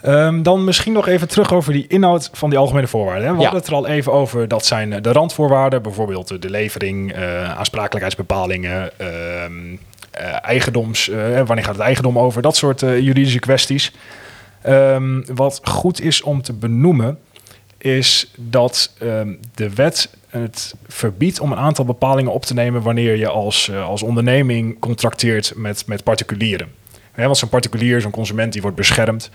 Ehm, 0.06 0.42
dan 0.42 0.64
misschien 0.64 0.92
nog 0.92 1.08
even 1.08 1.28
terug 1.28 1.52
over 1.52 1.72
die 1.72 1.86
inhoud 1.86 2.30
van 2.32 2.50
die 2.50 2.58
algemene 2.58 2.86
voorwaarden. 2.86 3.24
Hè? 3.26 3.30
We 3.30 3.36
Ja. 3.36 3.42
hadden 3.42 3.60
het 3.60 3.68
er 3.70 3.76
al 3.76 3.86
even 3.86 4.12
over. 4.12 4.48
Dat 4.48 4.66
zijn 4.66 4.92
eh, 4.92 5.02
de 5.02 5.12
randvoorwaarden, 5.12 5.82
bijvoorbeeld 5.82 6.42
de 6.42 6.50
levering, 6.50 7.12
eh, 7.12 7.58
aansprakelijkheidsbepalingen, 7.58 8.98
ehm, 8.98 9.52
eh, 10.10 10.44
eigendoms, 10.44 11.06
wanneer 11.46 11.64
gaat 11.64 11.74
het 11.74 11.84
eigendom 11.84 12.18
over, 12.18 12.42
dat 12.42 12.56
soort 12.56 12.80
juridische 12.80 13.38
kwesties. 13.38 13.92
Ehm, 14.62 15.22
wat 15.34 15.60
goed 15.62 16.00
is 16.00 16.22
om 16.22 16.42
te 16.42 16.52
benoemen, 16.52 17.18
is 17.78 18.32
dat 18.36 18.92
de 19.54 19.74
wet 19.74 20.10
het 20.28 20.74
verbiedt 20.86 21.40
om 21.40 21.52
een 21.52 21.58
aantal 21.58 21.84
bepalingen 21.84 22.32
op 22.32 22.44
te 22.44 22.54
nemen 22.54 22.82
wanneer 22.82 23.16
je 23.16 23.28
als, 23.28 23.70
als 23.72 24.02
onderneming 24.02 24.78
contracteert 24.78 25.52
met, 25.56 25.86
met 25.86 26.04
particulieren. 26.04 26.68
Hè, 27.12 27.24
want 27.24 27.36
zo'n 27.38 27.48
particulier, 27.48 28.00
zo'n 28.00 28.10
consument, 28.10 28.52
die 28.52 28.62
wordt 28.62 28.76
beschermd. 28.76 29.30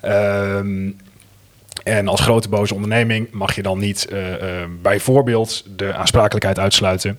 Ehm, 0.00 0.90
en 1.84 2.08
als 2.08 2.20
grote 2.20 2.48
boze 2.48 2.74
onderneming 2.74 3.30
mag 3.30 3.54
je 3.54 3.62
dan 3.62 3.78
niet 3.78 4.06
eh, 4.06 4.62
eh, 4.62 4.68
bijvoorbeeld 4.82 5.64
de 5.76 5.94
aansprakelijkheid 5.94 6.58
uitsluiten. 6.58 7.18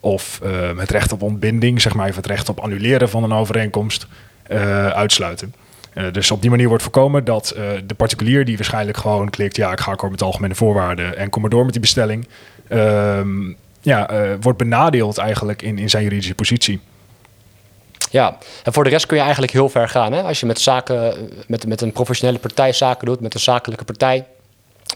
Of 0.00 0.40
eh, 0.42 0.78
het 0.78 0.90
recht 0.90 1.12
op 1.12 1.22
ontbinding, 1.22 1.80
zeg 1.80 1.94
maar 1.94 2.06
even 2.06 2.16
het 2.16 2.30
recht 2.30 2.48
op 2.48 2.60
annuleren 2.60 3.08
van 3.08 3.22
een 3.22 3.32
overeenkomst, 3.32 4.06
eh, 4.42 4.86
uitsluiten. 4.86 5.54
Eh, 5.92 6.04
dus 6.12 6.30
op 6.30 6.40
die 6.40 6.50
manier 6.50 6.68
wordt 6.68 6.82
voorkomen 6.82 7.24
dat 7.24 7.54
de 7.86 7.94
particulier 7.94 8.44
die 8.44 8.56
waarschijnlijk 8.56 8.96
gewoon 8.96 9.30
klikt, 9.30 9.56
ja, 9.56 9.72
ik 9.72 9.80
ga 9.80 9.90
akkoord 9.90 10.10
met 10.10 10.22
algemene 10.22 10.54
voorwaarden 10.54 11.16
en 11.16 11.30
kom 11.30 11.40
maar 11.40 11.50
door 11.50 11.64
met 11.64 11.72
die 11.72 11.80
bestelling, 11.80 12.28
ehm, 12.68 13.52
ja, 13.80 14.10
wordt 14.40 14.58
benadeeld 14.58 15.18
eigenlijk 15.18 15.62
in, 15.62 15.78
in 15.78 15.90
zijn 15.90 16.02
juridische 16.02 16.34
positie. 16.34 16.80
Ja. 18.10 18.36
En 18.64 18.72
voor 18.72 18.84
de 18.84 18.90
rest 18.90 19.06
kun 19.06 19.16
je 19.16 19.22
eigenlijk 19.22 19.52
heel 19.52 19.68
ver 19.68 19.88
gaan. 19.88 20.12
Hè? 20.12 20.22
Als 20.22 20.40
je 20.40 20.46
met, 20.46 20.60
zaken, 20.60 21.14
met, 21.46 21.66
met 21.66 21.80
een 21.80 21.92
professionele 21.92 22.38
partij 22.38 22.72
zaken 22.72 23.06
doet, 23.06 23.20
met 23.20 23.34
een 23.34 23.40
zakelijke 23.40 23.84
partij, 23.84 24.24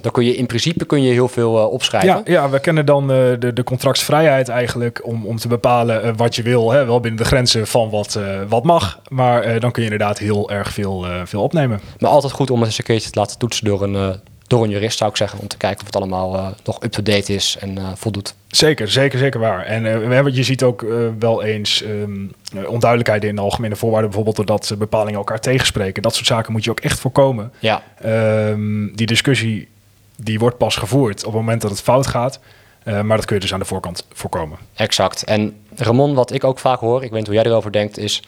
dan 0.00 0.12
kun 0.12 0.24
je 0.24 0.36
in 0.36 0.46
principe 0.46 0.84
kun 0.84 1.02
je 1.02 1.12
heel 1.12 1.28
veel 1.28 1.58
eh, 1.58 1.72
opschrijven. 1.72 2.10
Ja, 2.10 2.22
ja, 2.24 2.50
we 2.50 2.60
kennen 2.60 2.86
dan 2.86 3.02
eh, 3.02 3.16
de, 3.38 3.52
de 3.52 3.64
contractsvrijheid 3.64 4.48
eigenlijk 4.48 5.06
om, 5.06 5.26
om 5.26 5.36
te 5.36 5.48
bepalen 5.48 6.02
eh, 6.02 6.10
wat 6.16 6.36
je 6.36 6.42
wil. 6.42 6.70
Hè? 6.70 6.84
Wel 6.84 7.00
binnen 7.00 7.20
de 7.22 7.26
grenzen 7.26 7.66
van 7.66 7.90
wat, 7.90 8.18
wat 8.48 8.64
mag. 8.64 9.00
Maar 9.08 9.60
dan 9.60 9.70
kun 9.70 9.82
je 9.82 9.90
inderdaad 9.90 10.18
heel 10.18 10.50
erg 10.50 10.72
veel, 10.72 11.06
veel 11.24 11.42
opnemen. 11.42 11.80
Maar 11.98 12.10
altijd 12.10 12.32
goed 12.32 12.50
om 12.50 12.64
eens 12.64 12.78
een 12.78 12.84
keertje 12.84 13.10
te 13.10 13.18
laten 13.18 13.38
toetsen 13.38 13.64
door 13.64 13.82
een, 13.82 14.20
door 14.54 14.64
een 14.64 14.70
jurist, 14.70 14.98
zou 14.98 15.10
ik 15.10 15.16
zeggen. 15.16 15.38
Om 15.38 15.46
te 15.48 15.56
kijken 15.56 15.80
of 15.80 15.86
het 15.86 15.96
allemaal 15.96 16.34
eh, 16.36 16.46
nog 16.64 16.82
up-to-date 16.82 17.34
is 17.34 17.56
en 17.60 17.78
eh, 17.78 17.88
voldoet. 17.94 18.34
Zeker, 18.48 18.90
zeker, 18.90 19.18
zeker 19.18 19.40
waar. 19.40 19.64
En 19.64 19.82
we 20.08 20.14
hebben, 20.14 20.34
je 20.34 20.42
ziet 20.42 20.62
ook 20.62 20.84
wel 21.18 21.42
eens 21.42 21.82
eh, 21.82 22.68
onduidelijkheden 22.68 23.28
in 23.28 23.34
de 23.36 23.40
algemene 23.42 23.76
voorwaarden. 23.76 24.10
Bijvoorbeeld 24.10 24.36
doordat 24.36 24.70
eh, 24.70 24.78
bepalingen 24.78 25.18
elkaar 25.18 25.40
tegenspreken. 25.40 26.02
Dat 26.02 26.14
soort 26.14 26.26
zaken 26.26 26.52
moet 26.52 26.64
je 26.64 26.70
ook 26.70 26.80
echt 26.80 26.98
voorkomen. 26.98 27.52
Ja, 27.58 27.82
Ehm, 28.02 28.94
die 28.94 29.06
discussie 29.06 29.68
die 30.16 30.38
wordt 30.38 30.58
pas 30.58 30.76
gevoerd 30.76 31.18
op 31.18 31.32
het 31.32 31.40
moment 31.40 31.60
dat 31.60 31.70
het 31.70 31.80
fout 31.80 32.06
gaat. 32.06 32.40
Maar 32.84 33.16
dat 33.16 33.24
kun 33.24 33.34
je 33.34 33.40
dus 33.40 33.52
aan 33.52 33.58
de 33.58 33.64
voorkant 33.64 34.06
voorkomen. 34.12 34.58
exact. 34.74 35.24
En 35.24 35.56
Ramon, 35.76 36.14
wat 36.14 36.32
ik 36.32 36.44
ook 36.44 36.58
vaak 36.58 36.80
hoor, 36.80 37.02
ik 37.02 37.10
weet 37.10 37.18
niet 37.18 37.26
hoe 37.26 37.34
jij 37.34 37.44
erover 37.44 37.72
denkt, 37.72 37.98
is... 37.98 38.22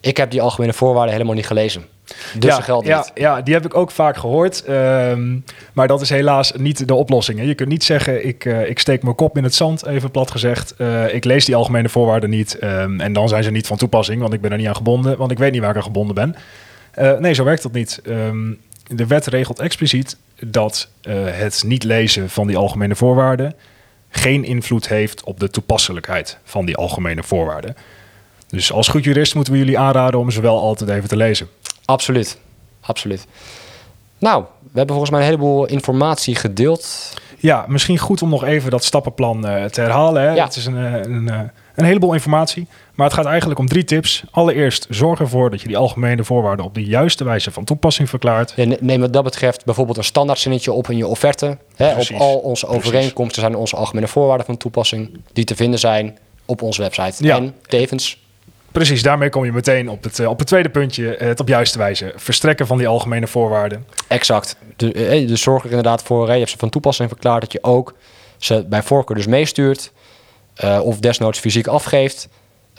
Ik 0.00 0.16
heb 0.16 0.30
die 0.30 0.42
algemene 0.42 0.72
voorwaarden 0.72 1.12
helemaal 1.12 1.34
niet 1.34 1.46
gelezen. 1.46 1.84
Dus 2.38 2.54
ze 2.54 2.62
gelden 2.62 2.90
ja, 2.90 2.96
niet. 2.96 3.10
Ja, 3.14 3.40
die 3.40 3.54
heb 3.54 3.64
ik 3.64 3.76
ook 3.76 3.90
vaak 3.90 4.16
gehoord. 4.16 4.64
Ehm, 4.64 5.38
maar 5.72 5.88
dat 5.88 6.00
is 6.00 6.10
helaas 6.10 6.52
niet 6.56 6.88
de 6.88 6.94
oplossing. 6.94 7.38
Hè. 7.38 7.44
Je 7.44 7.54
kunt 7.54 7.68
niet 7.68 7.84
zeggen, 7.84 8.26
ik, 8.26 8.44
eh, 8.44 8.68
ik 8.68 8.78
steek 8.78 9.02
mijn 9.02 9.14
kop 9.14 9.36
in 9.36 9.44
het 9.44 9.54
zand, 9.54 9.86
even 9.86 10.10
plat 10.10 10.30
gezegd. 10.30 10.74
Eh, 10.76 11.14
ik 11.14 11.24
lees 11.24 11.44
die 11.44 11.54
algemene 11.54 11.88
voorwaarden 11.88 12.30
niet. 12.30 12.58
ehm, 12.58 13.00
en 13.00 13.12
dan 13.12 13.28
zijn 13.28 13.42
ze 13.42 13.50
niet 13.50 13.66
van 13.66 13.76
toepassing, 13.76 14.20
want 14.20 14.32
ik 14.32 14.40
ben 14.40 14.50
er 14.50 14.58
niet 14.58 14.66
aan 14.66 14.76
gebonden. 14.76 15.16
Want 15.16 15.30
ik 15.30 15.38
weet 15.38 15.52
niet 15.52 15.60
waar 15.60 15.70
ik 15.70 15.76
aan 15.76 15.82
gebonden 15.82 16.14
ben. 16.14 16.36
Eh, 16.90 17.18
nee, 17.18 17.32
zo 17.32 17.44
werkt 17.44 17.62
dat 17.62 17.72
niet. 17.72 18.00
Ehm, 18.04 18.52
de 18.86 19.06
wet 19.06 19.26
regelt 19.26 19.58
expliciet 19.58 20.16
dat 20.40 20.88
het 21.02 21.62
niet 21.66 21.84
lezen 21.84 22.30
van 22.30 22.46
die 22.46 22.56
algemene 22.56 22.96
voorwaarden... 22.96 23.54
geen 24.10 24.44
invloed 24.44 24.88
heeft 24.88 25.24
op 25.24 25.40
de 25.40 25.50
toepasselijkheid 25.50 26.38
van 26.44 26.64
die 26.64 26.76
algemene 26.76 27.22
voorwaarden. 27.22 27.76
Dus 28.48 28.72
als 28.72 28.88
goed 28.88 29.04
jurist 29.04 29.34
moeten 29.34 29.52
we 29.52 29.58
jullie 29.58 29.78
aanraden 29.78 30.20
om 30.20 30.30
ze 30.30 30.40
wel 30.40 30.60
altijd 30.60 30.90
even 30.90 31.08
te 31.08 31.16
lezen. 31.16 31.48
Absoluut. 31.90 32.38
Absoluut. 32.80 33.26
Nou, 34.18 34.42
we 34.62 34.78
hebben 34.78 34.94
volgens 34.96 35.10
mij 35.10 35.20
een 35.20 35.26
heleboel 35.26 35.66
informatie 35.66 36.34
gedeeld. 36.34 37.14
Ja, 37.38 37.64
misschien 37.68 37.98
goed 37.98 38.22
om 38.22 38.28
nog 38.28 38.44
even 38.44 38.70
dat 38.70 38.84
stappenplan 38.84 39.46
eh, 39.46 39.64
te 39.64 39.80
herhalen. 39.80 40.22
Hè? 40.22 40.34
Ja. 40.34 40.44
Het 40.44 40.56
is 40.56 40.66
een, 40.66 40.76
eh, 40.76 40.92
een, 41.02 41.28
eh, 41.28 41.40
een 41.74 41.84
heleboel 41.84 42.12
informatie, 42.12 42.66
maar 42.94 43.06
het 43.06 43.14
gaat 43.16 43.26
eigenlijk 43.26 43.60
om 43.60 43.66
drie 43.66 43.84
tips. 43.84 44.24
Allereerst, 44.30 44.86
zorg 44.90 45.20
ervoor 45.20 45.50
dat 45.50 45.60
je 45.60 45.66
die 45.68 45.76
algemene 45.76 46.24
voorwaarden 46.24 46.64
op 46.64 46.74
de 46.74 46.84
juiste 46.84 47.24
wijze 47.24 47.50
van 47.50 47.64
toepassing 47.64 48.08
verklaart. 48.08 48.52
Ja, 48.56 48.64
ne- 48.64 48.78
Neem 48.80 49.00
wat 49.00 49.12
dat 49.12 49.24
betreft 49.24 49.64
bijvoorbeeld 49.64 49.96
een 49.96 50.04
standaardzinnetje 50.04 50.72
op 50.72 50.90
in 50.90 50.96
je 50.96 51.06
offerte. 51.06 51.58
Hè, 51.76 51.90
op 51.94 52.10
al 52.18 52.36
onze 52.38 52.66
Precies. 52.66 52.84
overeenkomsten 52.86 53.42
zijn 53.42 53.56
onze 53.56 53.76
algemene 53.76 54.08
voorwaarden 54.08 54.46
van 54.46 54.56
toepassing 54.56 55.20
die 55.32 55.44
te 55.44 55.56
vinden 55.56 55.78
zijn 55.78 56.18
op 56.46 56.62
onze 56.62 56.82
website. 56.82 57.24
Ja. 57.24 57.36
En 57.36 57.54
tevens 57.66 58.18
Precies, 58.72 59.02
daarmee 59.02 59.28
kom 59.28 59.44
je 59.44 59.52
meteen 59.52 59.88
op 59.88 60.02
het, 60.02 60.18
eh, 60.18 60.28
op 60.28 60.38
het 60.38 60.48
tweede 60.48 60.68
puntje, 60.68 61.16
het 61.18 61.40
op 61.40 61.48
juiste 61.48 61.78
wijze 61.78 62.12
verstrekken 62.16 62.66
van 62.66 62.78
die 62.78 62.88
algemene 62.88 63.26
voorwaarden. 63.26 63.86
Exact. 64.06 64.56
Eh, 64.76 65.28
dus 65.28 65.42
zorg 65.42 65.62
er 65.62 65.68
inderdaad 65.68 66.02
voor, 66.02 66.26
je 66.26 66.38
hebt 66.38 66.50
ze 66.50 66.58
van 66.58 66.70
toepassing 66.70 67.08
verklaard, 67.08 67.40
dat 67.40 67.52
je 67.52 67.62
ook 67.62 67.94
ze 68.38 68.64
bij 68.68 68.82
voorkeur 68.82 69.16
dus 69.16 69.26
meestuurt. 69.26 69.92
eh, 70.54 70.80
of 70.84 70.98
desnoods 70.98 71.38
fysiek 71.38 71.66
afgeeft. 71.66 72.28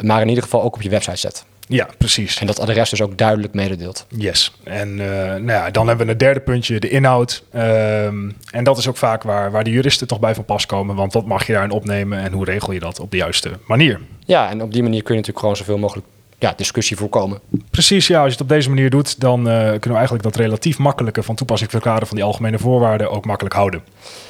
Maar 0.01 0.21
in 0.21 0.27
ieder 0.27 0.43
geval 0.43 0.63
ook 0.63 0.75
op 0.75 0.81
je 0.81 0.89
website 0.89 1.17
zet. 1.17 1.45
Ja, 1.72 1.88
precies. 1.98 2.40
En 2.40 2.48
dat 2.48 2.60
adres 2.60 2.90
dus 2.90 3.01
ook 3.01 3.18
duidelijk 3.18 3.54
mededeelt. 3.54 4.06
Yes. 4.10 4.56
En 4.63 5.00
eh, 5.00 5.28
nou 5.28 5.46
ja, 5.46 5.72
dan 5.72 5.88
hebben 5.88 6.06
we 6.06 6.12
een 6.12 6.18
derde 6.18 6.40
puntje, 6.40 6.80
de 6.80 6.90
inhoud. 6.90 7.44
Ehm, 7.51 8.32
en 8.51 8.63
dat 8.63 8.78
is 8.78 8.88
ook 8.88 8.98
vaak 8.98 9.24
waar, 9.24 9.51
waar 9.51 9.63
de 9.63 9.70
juristen 9.70 10.08
toch 10.08 10.20
bij 10.20 10.36
van 10.36 10.46
pas 10.46 10.66
komen. 10.66 10.96
Want 10.96 11.13
wat 11.13 11.25
mag 11.25 11.48
je 11.48 11.54
daarin 11.54 11.72
opnemen 11.72 12.20
en 12.20 12.32
hoe 12.32 12.46
regel 12.46 12.74
je 12.74 12.80
dat 12.80 13.00
op 13.00 13.12
de 13.12 13.18
juiste 13.18 13.51
manier? 13.68 14.00
Ja, 14.25 14.50
en 14.50 14.62
op 14.62 14.74
die 14.74 14.84
manier 14.84 15.04
kun 15.04 15.16
je 15.16 15.20
natuurlijk 15.20 15.40
gewoon 15.40 15.56
zoveel 15.56 15.78
mogelijk 15.78 16.08
ja, 16.41 16.53
discussie 16.55 16.98
voorkomen. 16.98 17.39
Precies, 17.69 18.07
ja. 18.07 18.17
Als 18.17 18.25
je 18.25 18.31
het 18.31 18.41
op 18.41 18.50
deze 18.50 18.69
manier 18.69 18.89
doet, 18.89 19.19
dan 19.19 19.50
eh, 19.50 19.55
kunnen 19.55 19.89
we 19.89 19.93
eigenlijk 19.93 20.24
dat 20.24 20.36
relatief 20.36 20.77
makkelijke 20.77 21.24
van 21.24 21.36
toepassing 21.36 21.71
verklaren 21.71 22.07
van 22.07 22.15
die 22.15 22.25
algemene 22.25 22.60
voorwaarden 22.60 23.12
ook 23.12 23.25
makkelijk 23.25 23.55
houden. 23.55 23.83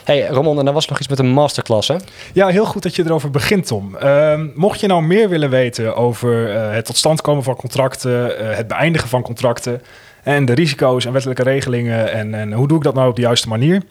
hey, 0.03 0.21
Ramon, 0.21 0.59
en 0.59 0.65
dan 0.65 0.73
was 0.73 0.87
nog 0.87 0.99
iets 0.99 1.07
met 1.07 1.19
een 1.19 1.29
masterclass, 1.29 1.87
hè? 1.87 1.95
Ja, 2.33 2.47
heel 2.47 2.65
goed 2.65 2.83
dat 2.83 2.95
je 2.95 3.03
erover 3.05 3.29
begint, 3.29 3.67
Tom. 3.67 3.95
Ehm, 3.95 4.47
mocht 4.55 4.79
je 4.79 4.87
nou 4.87 5.03
meer 5.03 5.29
willen 5.29 5.49
weten 5.49 5.95
over 5.95 6.55
eh, 6.55 6.73
het 6.73 6.85
tot 6.85 6.97
stand 6.97 7.21
komen 7.21 7.43
van 7.43 7.55
contracten, 7.55 8.39
eh, 8.39 8.55
het 8.57 8.67
beëindigen 8.67 9.09
van 9.09 9.21
contracten 9.21 9.81
en 10.23 10.45
de 10.45 10.53
risico's 10.53 11.05
en 11.05 11.11
wettelijke 11.11 11.43
regelingen 11.43 12.11
en, 12.11 12.33
en 12.33 12.53
hoe 12.53 12.67
doe 12.67 12.77
ik 12.77 12.83
dat 12.83 12.93
nou 12.93 13.09
op 13.09 13.15
de 13.15 13.21
juiste 13.21 13.47
manier, 13.47 13.81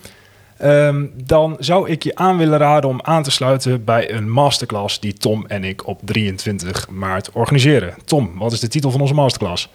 Ehm, 0.60 1.06
dan 1.24 1.56
zou 1.58 1.88
ik 1.88 2.02
je 2.02 2.14
aan 2.14 2.38
willen 2.38 2.58
raden 2.58 2.90
om 2.90 3.00
aan 3.02 3.22
te 3.22 3.30
sluiten 3.30 3.84
bij 3.84 4.12
een 4.12 4.30
masterclass 4.30 5.00
die 5.00 5.12
Tom 5.12 5.44
en 5.46 5.64
ik 5.64 5.86
op 5.86 6.00
23 6.04 6.88
maart 6.90 7.30
organiseren. 7.32 7.94
Tom, 8.04 8.30
wat 8.38 8.52
is 8.52 8.60
de 8.60 8.68
titel 8.68 8.90
van 8.90 9.00
onze 9.00 9.14
masterclass? 9.14 9.68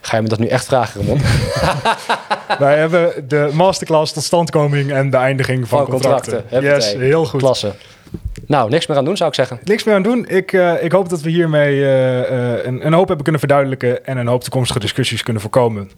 Ga 0.00 0.16
je 0.16 0.22
me 0.22 0.28
dat 0.28 0.38
nu 0.38 0.46
echt 0.46 0.64
vragen, 0.66 1.00
Ramon? 1.00 1.20
Wij 2.58 2.78
hebben 2.78 3.28
de 3.28 3.50
masterclass 3.52 4.12
tot 4.12 4.22
standkoming 4.22 4.92
en 4.92 5.10
beëindiging 5.10 5.68
van, 5.68 5.78
Van 5.78 5.88
contracten. 5.88 6.32
contracten. 6.32 6.74
Yes, 6.74 6.92
heel 6.92 7.24
goed. 7.24 7.40
Klasse. 7.40 7.74
Nou, 8.46 8.70
niks 8.70 8.86
meer 8.86 8.96
aan 8.96 9.04
doen, 9.04 9.16
zou 9.16 9.28
ik 9.28 9.34
zeggen. 9.34 9.60
Niks 9.64 9.84
meer 9.84 9.94
aan 9.94 10.02
doen. 10.02 10.26
Ik, 10.28 10.52
eh, 10.52 10.82
ik 10.82 10.92
hoop 10.92 11.08
dat 11.08 11.20
we 11.20 11.30
hiermee 11.30 11.84
eh, 11.84 12.18
eh, 12.20 12.64
een, 12.64 12.86
een 12.86 12.92
hoop 12.92 13.06
hebben 13.06 13.22
kunnen 13.22 13.40
verduidelijken 13.40 14.06
en 14.06 14.16
een 14.16 14.26
hoop 14.26 14.42
toekomstige 14.42 14.78
discussies 14.78 15.22
kunnen 15.22 15.42
voorkomen. 15.42 15.90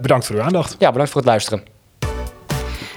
Bedankt 0.00 0.26
voor 0.26 0.36
uw 0.36 0.42
aandacht. 0.42 0.76
Ja, 0.78 0.90
bedankt 0.90 1.12
voor 1.12 1.20
het 1.20 1.30
luisteren. 1.30 1.75